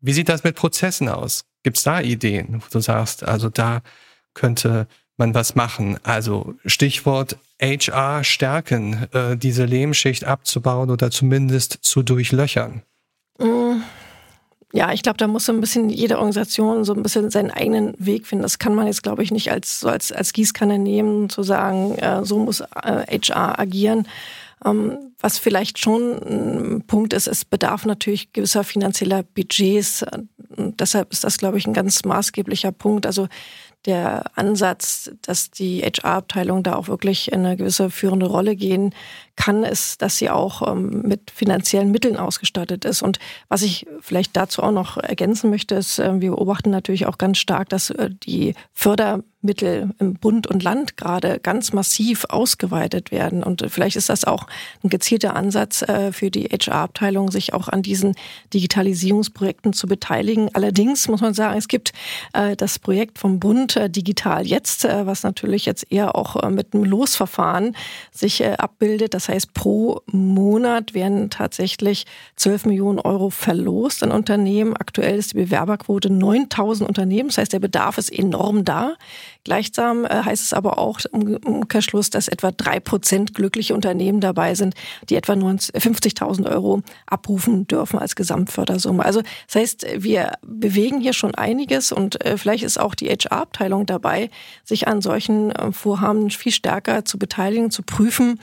Wie 0.00 0.12
sieht 0.12 0.28
das 0.28 0.44
mit 0.44 0.54
Prozessen 0.54 1.08
aus? 1.08 1.44
Gibt 1.64 1.78
es 1.78 1.82
da 1.82 2.00
Ideen, 2.00 2.62
wo 2.62 2.66
du 2.70 2.80
sagst, 2.80 3.24
also 3.24 3.48
da 3.48 3.82
könnte 4.34 4.86
man 5.18 5.34
was 5.34 5.54
machen? 5.54 5.98
Also 6.02 6.54
Stichwort 6.64 7.36
HR 7.60 8.24
stärken, 8.24 9.06
äh, 9.12 9.36
diese 9.36 9.64
Lehmschicht 9.64 10.24
abzubauen 10.24 10.90
oder 10.90 11.10
zumindest 11.10 11.78
zu 11.82 12.02
durchlöchern. 12.02 12.82
Mm. 13.38 13.82
Ja, 14.74 14.92
ich 14.92 15.02
glaube, 15.02 15.16
da 15.16 15.26
muss 15.26 15.46
so 15.46 15.52
ein 15.52 15.62
bisschen 15.62 15.88
jede 15.88 16.18
Organisation 16.18 16.84
so 16.84 16.92
ein 16.92 17.02
bisschen 17.02 17.30
seinen 17.30 17.50
eigenen 17.50 17.94
Weg 17.98 18.26
finden. 18.26 18.42
Das 18.42 18.58
kann 18.58 18.74
man 18.74 18.86
jetzt, 18.86 19.02
glaube 19.02 19.22
ich, 19.22 19.30
nicht 19.30 19.50
als 19.50 19.80
so 19.80 19.88
als, 19.88 20.12
als 20.12 20.34
Gießkanne 20.34 20.78
nehmen, 20.78 21.30
zu 21.30 21.42
sagen, 21.42 21.94
äh, 21.96 22.22
so 22.24 22.38
muss 22.38 22.60
äh, 22.60 23.18
HR 23.18 23.58
agieren. 23.58 24.06
Ähm, 24.64 24.98
was 25.20 25.38
vielleicht 25.38 25.78
schon 25.78 26.12
ein 26.22 26.84
Punkt 26.86 27.12
ist, 27.12 27.28
es 27.28 27.44
bedarf 27.44 27.86
natürlich 27.86 28.32
gewisser 28.32 28.62
finanzieller 28.62 29.22
Budgets. 29.22 30.04
Und 30.56 30.80
deshalb 30.80 31.12
ist 31.12 31.24
das, 31.24 31.38
glaube 31.38 31.58
ich, 31.58 31.66
ein 31.66 31.74
ganz 31.74 32.04
maßgeblicher 32.04 32.72
Punkt. 32.72 33.06
Also 33.06 33.28
der 33.86 34.24
Ansatz, 34.34 35.10
dass 35.22 35.50
die 35.50 35.82
HR-Abteilung 35.82 36.62
da 36.62 36.74
auch 36.74 36.88
wirklich 36.88 37.32
in 37.32 37.44
eine 37.46 37.56
gewisse 37.56 37.90
führende 37.90 38.26
Rolle 38.26 38.56
gehen 38.56 38.94
kann, 39.38 39.62
ist, 39.62 40.02
dass 40.02 40.18
sie 40.18 40.30
auch 40.30 40.66
ähm, 40.66 41.02
mit 41.02 41.30
finanziellen 41.30 41.92
Mitteln 41.92 42.16
ausgestattet 42.16 42.84
ist. 42.84 43.02
Und 43.02 43.20
was 43.48 43.62
ich 43.62 43.86
vielleicht 44.00 44.36
dazu 44.36 44.64
auch 44.64 44.72
noch 44.72 44.96
ergänzen 44.96 45.48
möchte, 45.48 45.76
ist, 45.76 46.00
äh, 46.00 46.20
wir 46.20 46.32
beobachten 46.32 46.70
natürlich 46.70 47.06
auch 47.06 47.18
ganz 47.18 47.38
stark, 47.38 47.68
dass 47.68 47.90
äh, 47.90 48.10
die 48.10 48.54
Fördermittel 48.72 49.94
im 50.00 50.14
Bund 50.14 50.48
und 50.48 50.64
Land 50.64 50.96
gerade 50.96 51.38
ganz 51.38 51.72
massiv 51.72 52.24
ausgeweitet 52.28 53.12
werden. 53.12 53.44
Und 53.44 53.64
vielleicht 53.68 53.94
ist 53.94 54.08
das 54.08 54.24
auch 54.24 54.48
ein 54.82 54.90
gezielter 54.90 55.36
Ansatz 55.36 55.82
äh, 55.82 56.10
für 56.10 56.32
die 56.32 56.46
HR-Abteilung, 56.46 57.30
sich 57.30 57.54
auch 57.54 57.68
an 57.68 57.82
diesen 57.82 58.16
Digitalisierungsprojekten 58.52 59.72
zu 59.72 59.86
beteiligen. 59.86 60.52
Allerdings 60.52 61.06
muss 61.06 61.20
man 61.20 61.32
sagen, 61.32 61.56
es 61.56 61.68
gibt 61.68 61.92
äh, 62.32 62.56
das 62.56 62.80
Projekt 62.80 63.20
vom 63.20 63.38
Bund 63.38 63.67
äh, 63.76 63.90
Digital 63.90 64.46
Jetzt, 64.46 64.84
äh, 64.84 65.06
was 65.06 65.22
natürlich 65.22 65.66
jetzt 65.66 65.90
eher 65.90 66.14
auch 66.14 66.48
mit 66.50 66.74
einem 66.74 66.84
Losverfahren 66.84 67.76
sich 68.12 68.44
abbildet. 68.46 69.14
Das 69.14 69.28
heißt, 69.28 69.54
pro 69.54 70.00
Monat 70.06 70.94
werden 70.94 71.30
tatsächlich 71.30 72.06
12 72.36 72.66
Millionen 72.66 72.98
Euro 72.98 73.30
verlost 73.30 74.02
an 74.02 74.12
Unternehmen. 74.12 74.76
Aktuell 74.76 75.18
ist 75.18 75.32
die 75.32 75.38
Bewerberquote 75.38 76.10
9000 76.10 76.88
Unternehmen. 76.88 77.28
Das 77.28 77.38
heißt, 77.38 77.52
der 77.52 77.58
Bedarf 77.58 77.98
ist 77.98 78.10
enorm 78.10 78.64
da. 78.64 78.94
Gleichsam 79.44 80.04
äh, 80.04 80.22
heißt 80.24 80.42
es 80.42 80.52
aber 80.52 80.78
auch 80.78 81.00
im 81.12 81.36
Umkehrschluss, 81.36 82.10
dass 82.10 82.28
etwa 82.28 82.50
drei 82.52 82.80
Prozent 82.80 83.32
glückliche 83.34 83.74
Unternehmen 83.74 84.20
dabei 84.20 84.54
sind, 84.54 84.74
die 85.08 85.16
etwa 85.16 85.32
50.000 85.32 86.50
Euro 86.50 86.82
abrufen 87.06 87.66
dürfen 87.66 87.98
als 87.98 88.14
Gesamtfördersumme. 88.14 89.04
Also 89.04 89.22
das 89.46 89.56
heißt, 89.56 89.86
wir 89.96 90.32
bewegen 90.42 91.00
hier 91.00 91.12
schon 91.12 91.34
einiges 91.34 91.92
und 91.92 92.24
äh, 92.24 92.36
vielleicht 92.36 92.62
ist 92.62 92.78
auch 92.78 92.94
die 92.94 93.08
HR-Abteilung 93.08 93.57
dabei, 93.86 94.30
sich 94.64 94.88
an 94.88 95.00
solchen 95.00 95.50
äh, 95.50 95.72
Vorhaben 95.72 96.30
viel 96.30 96.52
stärker 96.52 97.04
zu 97.04 97.18
beteiligen, 97.18 97.70
zu 97.70 97.82
prüfen, 97.82 98.40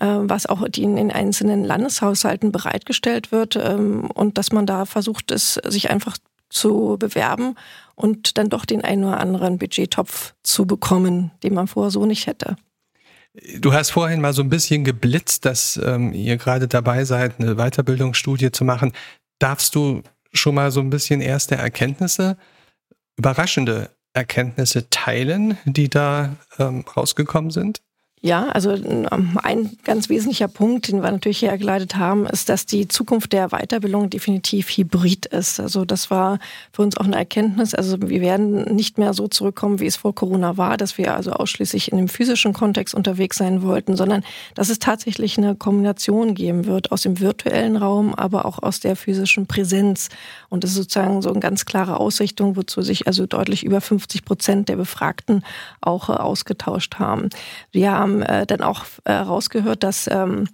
was 0.00 0.46
auch 0.46 0.62
in 0.62 0.94
den 0.94 1.10
einzelnen 1.10 1.64
Landeshaushalten 1.64 2.52
bereitgestellt 2.52 3.32
wird 3.32 3.56
ähm, 3.56 4.08
und 4.14 4.38
dass 4.38 4.52
man 4.52 4.64
da 4.64 4.84
versucht, 4.84 5.32
es 5.32 5.54
sich 5.54 5.90
einfach 5.90 6.18
zu 6.50 6.96
bewerben 6.98 7.56
und 7.94 8.38
dann 8.38 8.48
doch 8.48 8.64
den 8.64 8.82
einen 8.82 9.04
oder 9.04 9.20
anderen 9.20 9.58
Budgettopf 9.58 10.34
zu 10.42 10.66
bekommen, 10.66 11.32
den 11.42 11.54
man 11.54 11.66
vorher 11.66 11.90
so 11.90 12.06
nicht 12.06 12.26
hätte. 12.26 12.56
Du 13.58 13.72
hast 13.72 13.90
vorhin 13.90 14.20
mal 14.20 14.32
so 14.32 14.42
ein 14.42 14.48
bisschen 14.48 14.84
geblitzt, 14.84 15.44
dass 15.44 15.78
ähm, 15.84 16.12
ihr 16.12 16.36
gerade 16.36 16.66
dabei 16.66 17.04
seid, 17.04 17.38
eine 17.38 17.56
Weiterbildungsstudie 17.56 18.50
zu 18.50 18.64
machen. 18.64 18.92
Darfst 19.38 19.74
du 19.74 20.02
schon 20.32 20.54
mal 20.54 20.70
so 20.70 20.80
ein 20.80 20.90
bisschen 20.90 21.20
erste 21.20 21.54
Erkenntnisse, 21.56 22.36
überraschende 23.16 23.90
Erkenntnisse 24.12 24.90
teilen, 24.90 25.58
die 25.64 25.88
da 25.88 26.36
ähm, 26.58 26.84
rausgekommen 26.96 27.50
sind? 27.50 27.80
Ja, 28.20 28.48
also 28.48 28.72
ähm, 28.72 29.38
ein 29.42 29.76
ganz 29.84 30.08
wesentlicher 30.08 30.48
Punkt, 30.48 30.88
den 30.88 31.02
wir 31.02 31.10
natürlich 31.12 31.42
hergeleitet 31.42 31.94
haben, 31.94 32.26
ist, 32.26 32.48
dass 32.48 32.66
die 32.66 32.88
Zukunft 32.88 33.32
der 33.32 33.50
Weiterbildung 33.50 34.10
definitiv 34.10 34.70
hybrid 34.70 35.26
ist. 35.26 35.60
Also 35.60 35.84
das 35.84 36.10
war 36.10 36.40
für 36.72 36.82
uns 36.82 36.96
auch 36.96 37.04
eine 37.04 37.14
Erkenntnis. 37.14 37.74
Also 37.74 37.96
wir 38.00 38.20
werden 38.20 38.74
nicht 38.74 38.98
mehr 38.98 39.14
so 39.14 39.28
zurückkommen, 39.28 39.78
wie 39.78 39.86
es 39.86 39.96
vor 39.96 40.16
Corona 40.16 40.56
war, 40.56 40.76
dass 40.76 40.98
wir 40.98 41.14
also 41.14 41.30
ausschließlich 41.30 41.92
in 41.92 41.98
dem 41.98 42.08
physischen 42.08 42.52
Kontext 42.52 42.92
unterwegs 42.92 43.36
sein 43.36 43.62
wollten, 43.62 43.96
sondern 43.96 44.24
dass 44.56 44.68
es 44.68 44.80
tatsächlich 44.80 45.38
eine 45.38 45.54
Kombination 45.54 46.34
geben 46.34 46.66
wird 46.66 46.90
aus 46.90 47.02
dem 47.02 47.20
virtuellen 47.20 47.76
Raum, 47.76 48.14
aber 48.16 48.46
auch 48.46 48.60
aus 48.60 48.80
der 48.80 48.96
physischen 48.96 49.46
Präsenz. 49.46 50.08
Und 50.48 50.64
das 50.64 50.70
ist 50.70 50.76
sozusagen 50.76 51.22
so 51.22 51.30
eine 51.30 51.38
ganz 51.40 51.66
klare 51.66 52.00
Ausrichtung, 52.00 52.56
wozu 52.56 52.82
sich 52.82 53.06
also 53.06 53.26
deutlich 53.26 53.64
über 53.64 53.80
50 53.80 54.24
Prozent 54.24 54.68
der 54.68 54.76
Befragten 54.76 55.44
auch 55.80 56.08
äh, 56.08 56.12
ausgetauscht 56.12 56.96
haben. 56.96 57.28
Wir 57.70 57.92
haben 57.92 58.07
haben 58.08 58.22
äh, 58.22 58.46
dann 58.46 58.62
auch 58.62 58.84
äh, 59.04 59.12
rausgehört, 59.12 59.82
dass 59.82 60.08
ähm, 60.10 60.48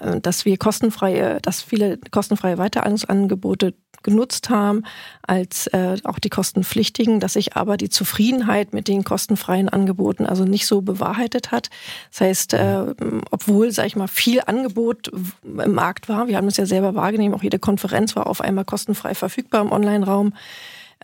äh, 0.00 0.20
dass 0.20 0.44
wir 0.44 0.56
kostenfreie, 0.56 1.40
dass 1.40 1.62
viele 1.62 1.98
kostenfreie 2.10 2.56
Weiterbildungsangebote 2.56 3.74
genutzt 4.02 4.50
haben 4.50 4.84
als 5.26 5.66
äh, 5.68 5.96
auch 6.04 6.20
die 6.20 6.28
kostenpflichtigen, 6.28 7.18
dass 7.18 7.32
sich 7.32 7.56
aber 7.56 7.76
die 7.76 7.88
Zufriedenheit 7.88 8.72
mit 8.72 8.86
den 8.86 9.02
kostenfreien 9.02 9.68
Angeboten 9.68 10.26
also 10.26 10.44
nicht 10.44 10.66
so 10.66 10.80
bewahrheitet 10.80 11.50
hat. 11.50 11.70
Das 12.12 12.20
heißt, 12.20 12.54
äh, 12.54 12.94
obwohl, 13.30 13.72
sage 13.72 13.88
ich 13.88 13.96
mal, 13.96 14.06
viel 14.06 14.42
Angebot 14.46 15.10
im 15.42 15.72
Markt 15.74 16.08
war, 16.08 16.28
wir 16.28 16.36
haben 16.36 16.46
es 16.46 16.56
ja 16.56 16.66
selber 16.66 16.94
wahrgenommen, 16.94 17.34
auch 17.34 17.42
jede 17.42 17.58
Konferenz 17.58 18.14
war 18.14 18.28
auf 18.28 18.40
einmal 18.40 18.64
kostenfrei 18.64 19.14
verfügbar 19.14 19.62
im 19.62 19.72
Online-Raum, 19.72 20.34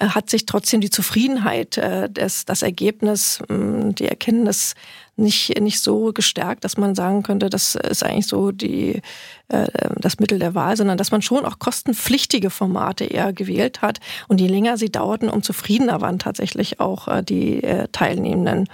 hat 0.00 0.30
sich 0.30 0.46
trotzdem 0.46 0.80
die 0.80 0.90
Zufriedenheit, 0.90 1.76
äh, 1.78 2.08
das, 2.10 2.44
das 2.44 2.62
Ergebnis, 2.62 3.40
die 3.48 4.08
Erkenntnis 4.08 4.74
nicht, 5.16 5.60
nicht 5.60 5.80
so 5.80 6.12
gestärkt, 6.12 6.64
dass 6.64 6.78
man 6.78 6.94
sagen 6.94 7.22
könnte, 7.22 7.50
das 7.50 7.74
ist 7.74 8.02
eigentlich 8.02 8.26
so 8.26 8.50
die, 8.50 9.02
äh, 9.48 9.66
das 9.98 10.18
Mittel 10.18 10.38
der 10.38 10.54
Wahl, 10.54 10.76
sondern 10.76 10.96
dass 10.96 11.10
man 11.10 11.20
schon 11.20 11.44
auch 11.44 11.58
kostenpflichtige 11.58 12.48
Formate 12.48 13.04
eher 13.04 13.32
gewählt 13.32 13.82
hat. 13.82 14.00
Und 14.28 14.40
je 14.40 14.46
länger 14.46 14.78
sie 14.78 14.90
dauerten, 14.90 15.28
um 15.28 15.42
zufriedener 15.42 16.00
waren 16.00 16.18
tatsächlich 16.18 16.80
auch 16.80 17.08
äh, 17.08 17.22
die 17.22 17.62
äh, 17.62 17.88
Teilnehmenden. 17.92 18.68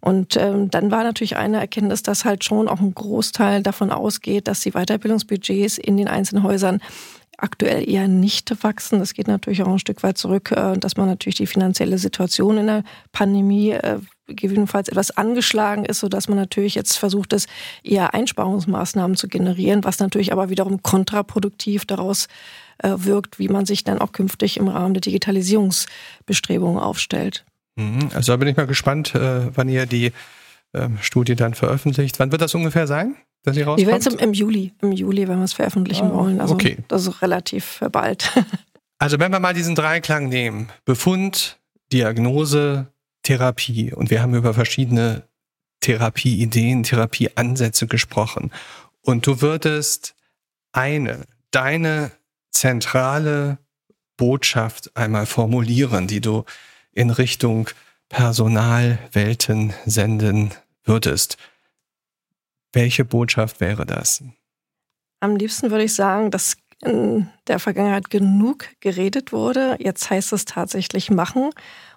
Und 0.00 0.36
ähm, 0.36 0.70
dann 0.70 0.90
war 0.90 1.04
natürlich 1.04 1.36
eine 1.36 1.58
Erkenntnis, 1.58 2.02
dass 2.02 2.24
halt 2.24 2.42
schon 2.42 2.68
auch 2.68 2.80
ein 2.80 2.94
Großteil 2.94 3.62
davon 3.62 3.92
ausgeht, 3.92 4.48
dass 4.48 4.60
die 4.60 4.72
Weiterbildungsbudgets 4.72 5.78
in 5.78 5.96
den 5.96 6.08
einzelnen 6.08 6.42
Häusern 6.42 6.80
aktuell 7.42 7.88
eher 7.88 8.08
nicht 8.08 8.62
wachsen. 8.62 8.98
Das 8.98 9.14
geht 9.14 9.28
natürlich 9.28 9.62
auch 9.62 9.68
ein 9.68 9.78
Stück 9.78 10.02
weit 10.02 10.16
zurück, 10.16 10.52
äh, 10.52 10.78
dass 10.78 10.96
man 10.96 11.06
natürlich 11.06 11.36
die 11.36 11.46
finanzielle 11.46 11.98
Situation 11.98 12.58
in 12.58 12.66
der 12.66 12.84
Pandemie 13.10 13.70
äh, 13.70 13.98
gegebenenfalls 14.26 14.88
etwas 14.88 15.10
angeschlagen 15.10 15.84
ist, 15.84 16.00
sodass 16.00 16.28
man 16.28 16.38
natürlich 16.38 16.74
jetzt 16.74 16.96
versucht, 16.96 17.32
es 17.32 17.46
eher 17.82 18.14
Einsparungsmaßnahmen 18.14 19.16
zu 19.16 19.28
generieren, 19.28 19.84
was 19.84 19.98
natürlich 19.98 20.32
aber 20.32 20.48
wiederum 20.48 20.82
kontraproduktiv 20.82 21.84
daraus 21.84 22.28
äh, 22.78 22.94
wirkt, 22.96 23.38
wie 23.38 23.48
man 23.48 23.66
sich 23.66 23.84
dann 23.84 23.98
auch 23.98 24.12
künftig 24.12 24.56
im 24.56 24.68
Rahmen 24.68 24.94
der 24.94 25.00
Digitalisierungsbestrebungen 25.02 26.80
aufstellt. 26.80 27.44
Mhm. 27.76 28.10
Also 28.14 28.32
da 28.32 28.36
bin 28.36 28.48
ich 28.48 28.56
mal 28.56 28.66
gespannt, 28.66 29.12
wann 29.14 29.68
ihr 29.68 29.86
die 29.86 30.12
ähm, 30.74 30.98
Studie 31.00 31.36
dann 31.36 31.54
veröffentlicht. 31.54 32.18
Wann 32.18 32.32
wird 32.32 32.42
das 32.42 32.54
ungefähr 32.54 32.86
sein, 32.86 33.16
dass 33.42 33.54
sie 33.54 33.62
rauskommt? 33.62 33.86
Wir 33.86 33.86
werden 33.86 34.00
es 34.00 34.06
im, 34.06 34.18
im, 34.18 34.32
Juli, 34.32 34.72
im 34.80 34.92
Juli, 34.92 35.28
wenn 35.28 35.38
wir 35.38 35.44
es 35.44 35.52
veröffentlichen 35.52 36.10
ah, 36.10 36.14
wollen. 36.14 36.40
Also 36.40 36.54
okay. 36.54 36.78
das 36.88 37.06
ist 37.06 37.22
relativ 37.22 37.80
bald. 37.92 38.30
also 38.98 39.18
wenn 39.18 39.32
wir 39.32 39.40
mal 39.40 39.54
diesen 39.54 39.74
Dreiklang 39.74 40.28
nehmen, 40.28 40.68
Befund, 40.84 41.58
Diagnose, 41.92 42.86
Therapie 43.22 43.92
und 43.92 44.10
wir 44.10 44.22
haben 44.22 44.34
über 44.34 44.54
verschiedene 44.54 45.24
Therapieideen, 45.80 46.84
Therapieansätze 46.84 47.86
gesprochen 47.86 48.52
und 49.02 49.26
du 49.26 49.40
würdest 49.42 50.14
eine, 50.72 51.26
deine 51.50 52.12
zentrale 52.50 53.58
Botschaft 54.16 54.96
einmal 54.96 55.26
formulieren, 55.26 56.06
die 56.06 56.20
du 56.20 56.44
in 56.92 57.10
Richtung 57.10 57.68
Personalwelten 58.08 59.72
senden 59.86 60.50
würdest. 60.84 61.36
Welche 62.72 63.04
Botschaft 63.04 63.60
wäre 63.60 63.86
das? 63.86 64.22
Am 65.20 65.36
liebsten 65.36 65.70
würde 65.70 65.84
ich 65.84 65.94
sagen, 65.94 66.30
dass 66.30 66.56
in 66.84 67.28
der 67.46 67.60
Vergangenheit 67.60 68.10
genug 68.10 68.66
geredet 68.80 69.32
wurde. 69.32 69.76
Jetzt 69.78 70.10
heißt 70.10 70.32
es 70.32 70.44
tatsächlich 70.44 71.10
machen. 71.10 71.50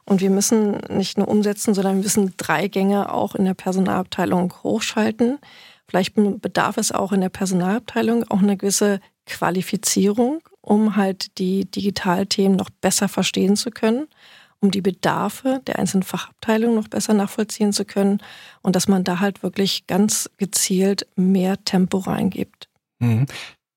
Und 0.06 0.22
wir 0.22 0.30
müssen 0.30 0.78
nicht 0.90 1.18
nur 1.18 1.28
umsetzen, 1.28 1.74
sondern 1.74 1.96
wir 1.96 2.04
müssen 2.04 2.36
drei 2.38 2.68
Gänge 2.68 3.12
auch 3.12 3.34
in 3.34 3.46
der 3.46 3.56
Personalabteilung 3.56 4.54
hochschalten. 4.62 5.40
Vielleicht 5.88 6.14
bedarf 6.16 6.78
es 6.78 6.92
auch 6.92 7.12
in 7.12 7.22
der 7.22 7.30
Personalabteilung 7.30 8.24
auch 8.30 8.42
eine 8.42 8.58
gewisse 8.58 9.00
Qualifizierung, 9.26 10.42
um 10.62 10.96
halt 10.96 11.40
die 11.40 11.66
Digitalthemen 11.66 12.56
noch 12.56 12.70
besser 12.70 13.08
verstehen 13.08 13.56
zu 13.56 13.72
können, 13.72 14.08
um 14.66 14.72
die 14.72 14.82
Bedarfe 14.82 15.62
der 15.68 15.80
einzelnen 15.80 16.04
Fachabteilungen 16.04 16.76
noch 16.76 16.88
besser 16.88 17.14
nachvollziehen 17.14 17.72
zu 17.72 17.86
können 17.86 18.22
und 18.62 18.76
dass 18.76 18.88
man 18.88 19.04
da 19.04 19.20
halt 19.20 19.44
wirklich 19.44 19.88
ganz 19.88 20.30
gezielt 20.38 21.08
mehr 21.16 21.64
Tempo 21.64 22.00
reingibt. 22.00 22.68
Mhm. 23.00 23.28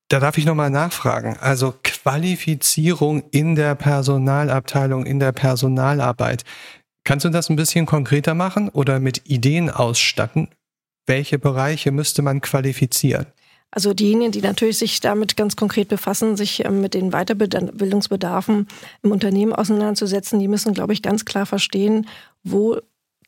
Da 0.09 0.19
darf 0.19 0.39
ich 0.39 0.45
nochmal 0.45 0.71
nachfragen. 0.71 1.37
Also 1.39 1.75
Qualifizierung 1.83 3.23
in 3.29 3.55
der 3.55 3.75
Personalabteilung, 3.75 5.05
in 5.05 5.19
der 5.19 5.31
Personalarbeit. 5.31 6.43
Kannst 7.03 7.25
du 7.25 7.29
das 7.29 7.49
ein 7.49 7.55
bisschen 7.55 7.85
konkreter 7.85 8.33
machen 8.33 8.69
oder 8.69 8.99
mit 8.99 9.29
Ideen 9.29 9.69
ausstatten? 9.69 10.49
Welche 11.05 11.37
Bereiche 11.37 11.91
müsste 11.91 12.23
man 12.23 12.41
qualifizieren? 12.41 13.27
Also 13.71 13.93
diejenigen, 13.93 14.31
die 14.31 14.41
natürlich 14.41 14.79
sich 14.79 14.99
damit 14.99 15.37
ganz 15.37 15.55
konkret 15.55 15.89
befassen, 15.89 16.35
sich 16.35 16.65
ähm, 16.65 16.81
mit 16.81 16.93
den 16.93 17.11
Weiterbildungsbedarfen 17.11 18.67
im 19.03 19.11
Unternehmen 19.11 19.53
auseinanderzusetzen, 19.53 20.39
die 20.39 20.47
müssen, 20.47 20.73
glaube 20.73 20.93
ich, 20.93 21.01
ganz 21.01 21.25
klar 21.25 21.45
verstehen, 21.45 22.07
wo 22.43 22.79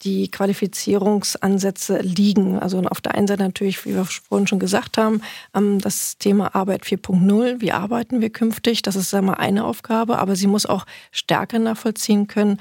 die 0.03 0.31
Qualifizierungsansätze 0.31 1.99
liegen. 1.99 2.57
Also 2.59 2.79
auf 2.81 3.01
der 3.01 3.15
einen 3.15 3.27
Seite 3.27 3.43
natürlich, 3.43 3.85
wie 3.85 3.93
wir 3.93 4.05
vorhin 4.05 4.47
schon 4.47 4.59
gesagt 4.59 4.97
haben, 4.97 5.21
ähm, 5.53 5.79
das 5.79 6.17
Thema 6.17 6.55
Arbeit 6.55 6.83
4.0. 6.83 7.61
Wie 7.61 7.71
arbeiten 7.71 8.21
wir 8.21 8.31
künftig? 8.31 8.81
Das 8.81 8.95
ist 8.95 9.13
einmal 9.13 9.35
eine 9.35 9.63
Aufgabe, 9.63 10.17
aber 10.17 10.35
sie 10.35 10.47
muss 10.47 10.65
auch 10.65 10.85
stärker 11.11 11.59
nachvollziehen 11.59 12.27
können, 12.27 12.59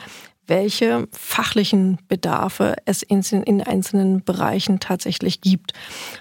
welche 0.51 1.09
fachlichen 1.13 1.99
Bedarfe 2.09 2.77
es 2.85 3.03
in, 3.03 3.23
in, 3.23 3.63
einzelnen 3.63 4.23
Bereichen 4.23 4.81
tatsächlich 4.81 5.41
gibt. 5.41 5.73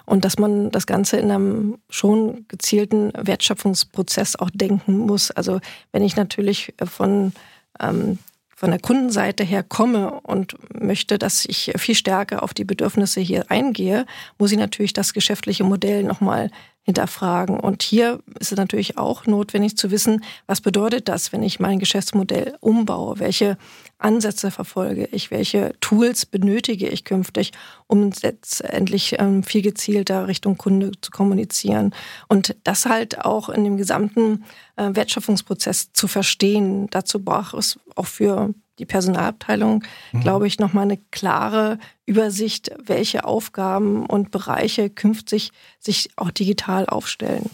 Und 0.06 0.24
dass 0.24 0.38
man 0.38 0.72
das 0.72 0.86
Ganze 0.86 1.18
in 1.18 1.32
einem 1.32 1.80
schon 1.90 2.46
gezielten 2.48 3.12
Wertschöpfungsprozess 3.18 4.38
auch 4.38 4.52
denken 4.52 5.00
muss. 5.00 5.32
Also 5.32 5.60
wenn 5.92 6.04
ich 6.04 6.16
natürlich 6.16 6.74
von 6.86 7.34
ähm, 7.80 8.20
von 8.56 8.72
der 8.72 8.80
Kundenseite 8.82 9.46
her 9.46 9.64
komme 9.64 10.20
und 10.20 10.58
möchte, 10.78 11.18
dass 11.18 11.46
ich 11.46 11.72
viel 11.78 11.96
stärker 11.96 12.44
auf 12.44 12.54
die 12.54 12.66
Bedürfnisse 12.66 13.22
hier 13.22 13.50
eingehe, 13.50 14.06
muss 14.38 14.52
ich 14.52 14.58
natürlich 14.58 14.92
das 14.92 15.14
geschäftliche 15.14 15.64
Modell 15.64 16.04
nochmal 16.04 16.52
hinterfragen. 16.90 17.60
Und 17.60 17.84
hier 17.84 18.20
ist 18.40 18.52
es 18.52 18.58
natürlich 18.58 18.98
auch 18.98 19.28
notwendig 19.28 19.78
zu 19.78 19.92
wissen, 19.92 20.24
was 20.48 20.60
bedeutet 20.60 21.08
das, 21.08 21.32
wenn 21.32 21.44
ich 21.44 21.60
mein 21.60 21.78
Geschäftsmodell 21.78 22.58
umbaue? 22.62 23.20
Welche 23.20 23.58
Ansätze 24.00 24.50
verfolge 24.50 25.08
ich? 25.12 25.30
Welche 25.30 25.74
Tools 25.82 26.26
benötige 26.26 26.88
ich 26.90 27.06
künftig, 27.06 27.52
um 27.86 28.10
letztendlich 28.24 29.16
ähm, 29.20 29.44
viel 29.44 29.62
gezielter 29.62 30.28
Richtung 30.28 30.58
Kunde 30.58 30.92
zu 31.00 31.12
kommunizieren? 31.12 31.94
Und 32.28 32.56
das 32.64 32.88
halt 32.88 33.24
auch 33.24 33.50
in 33.50 33.64
dem 33.64 33.78
gesamten 33.78 34.44
äh, 34.76 34.90
Wertschöpfungsprozess 34.92 35.94
zu 35.94 36.08
verstehen. 36.08 36.88
Dazu 36.90 37.24
braucht 37.24 37.54
es 37.54 37.80
auch 37.96 38.08
für 38.08 38.54
die 38.80 38.86
Personalabteilung, 38.86 39.84
mhm. 40.12 40.22
glaube 40.22 40.48
ich, 40.48 40.58
nochmal 40.58 40.86
eine 40.86 40.98
klare 41.12 41.78
Übersicht, 42.06 42.72
welche 42.84 43.26
Aufgaben 43.26 44.06
und 44.06 44.32
Bereiche 44.32 44.90
künftig 44.90 45.52
sich 45.80 46.10
auch 46.16 46.32
digital 46.32 46.88
aufstellen. 46.88 47.50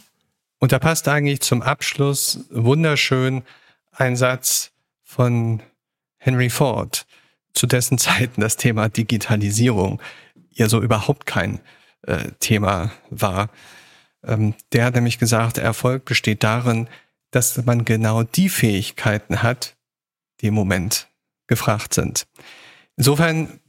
Und 0.60 0.72
da 0.72 0.80
passt 0.80 1.08
eigentlich 1.08 1.42
zum 1.42 1.62
Abschluss 1.62 2.46
wunderschön 2.50 3.44
ein 3.92 4.16
Satz 4.16 4.72
von 5.04 5.62
Henry 6.18 6.50
Ford, 6.50 7.06
zu 7.54 7.68
dessen 7.68 7.98
Zeiten 7.98 8.42
das 8.42 8.58
Thema 8.58 8.90
Digitalisierung 8.90 10.02
ja 10.52 10.70
so 10.70 10.82
überhaupt 10.82 11.26
kein 11.26 11.60
äh, 12.04 12.32
Thema 12.40 12.92
war. 13.10 13.50
Ähm, 14.24 14.54
der 14.72 14.86
hat 14.86 14.96
nämlich 14.96 15.20
gesagt, 15.20 15.58
Erfolg 15.58 16.06
besteht 16.06 16.44
darin, 16.44 16.88
dass 17.32 17.64
man 17.66 17.86
genau 17.86 18.24
die 18.24 18.50
Fähigkeiten 18.50 19.44
hat, 19.44 19.76
die 20.42 20.48
im 20.48 20.54
Moment 20.54 21.08
gefragt 21.48 21.93
sind. 21.93 22.28
Insofern, 22.98 23.60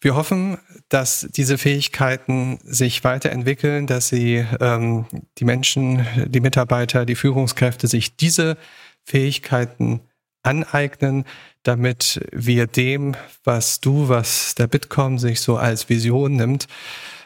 wir 0.00 0.14
hoffen, 0.14 0.58
dass 0.88 1.28
diese 1.30 1.58
Fähigkeiten 1.58 2.58
sich 2.62 3.02
weiterentwickeln, 3.02 3.86
dass 3.86 4.08
sie 4.08 4.44
ähm, 4.60 5.06
die 5.38 5.44
Menschen, 5.44 6.06
die 6.26 6.40
Mitarbeiter, 6.40 7.04
die 7.04 7.16
Führungskräfte 7.16 7.88
sich 7.88 8.16
diese 8.16 8.56
Fähigkeiten 9.04 10.00
aneignen, 10.42 11.24
damit 11.62 12.20
wir 12.32 12.66
dem, 12.66 13.16
was 13.44 13.80
du, 13.80 14.08
was 14.08 14.54
der 14.54 14.68
Bitkom 14.68 15.18
sich 15.18 15.40
so 15.40 15.56
als 15.56 15.88
Vision 15.88 16.36
nimmt, 16.36 16.68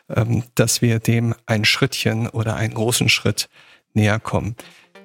ähm, 0.08 0.44
dass 0.54 0.82
wir 0.82 0.98
dem 0.98 1.34
ein 1.46 1.64
Schrittchen 1.64 2.28
oder 2.28 2.56
einen 2.56 2.74
großen 2.74 3.08
Schritt 3.08 3.48
näher 3.92 4.18
kommen. 4.18 4.56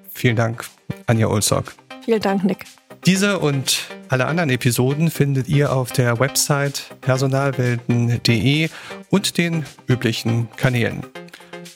Vielen 0.09 0.35
Dank, 0.35 0.65
Anja 1.05 1.27
Olsok. 1.27 1.75
Vielen 2.03 2.21
Dank, 2.21 2.43
Nick. 2.43 2.65
Diese 3.07 3.39
und 3.39 3.87
alle 4.09 4.25
anderen 4.25 4.49
Episoden 4.49 5.09
findet 5.09 5.47
ihr 5.47 5.71
auf 5.71 5.93
der 5.93 6.19
Website 6.19 6.93
personalwelten.de 6.99 8.67
und 9.09 9.37
den 9.37 9.65
üblichen 9.87 10.49
Kanälen. 10.57 11.05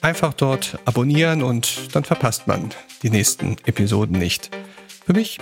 Einfach 0.01 0.33
dort 0.33 0.77
abonnieren 0.83 1.41
und 1.41 1.95
dann 1.95 2.03
verpasst 2.03 2.47
man 2.47 2.71
die 3.01 3.09
nächsten 3.09 3.55
Episoden 3.63 4.19
nicht. 4.19 4.51
Für 5.05 5.13
mich 5.13 5.37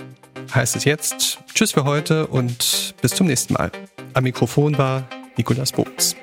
heißt 0.54 0.76
es 0.76 0.84
jetzt 0.84 1.40
Tschüss 1.54 1.72
für 1.72 1.82
heute 1.82 2.28
und 2.28 2.94
bis 3.02 3.10
zum 3.16 3.26
nächsten 3.26 3.54
Mal. 3.54 3.72
Am 4.14 4.22
Mikrofon 4.22 4.78
war 4.78 5.08
Nikolas 5.36 5.72
Boos. 5.72 6.14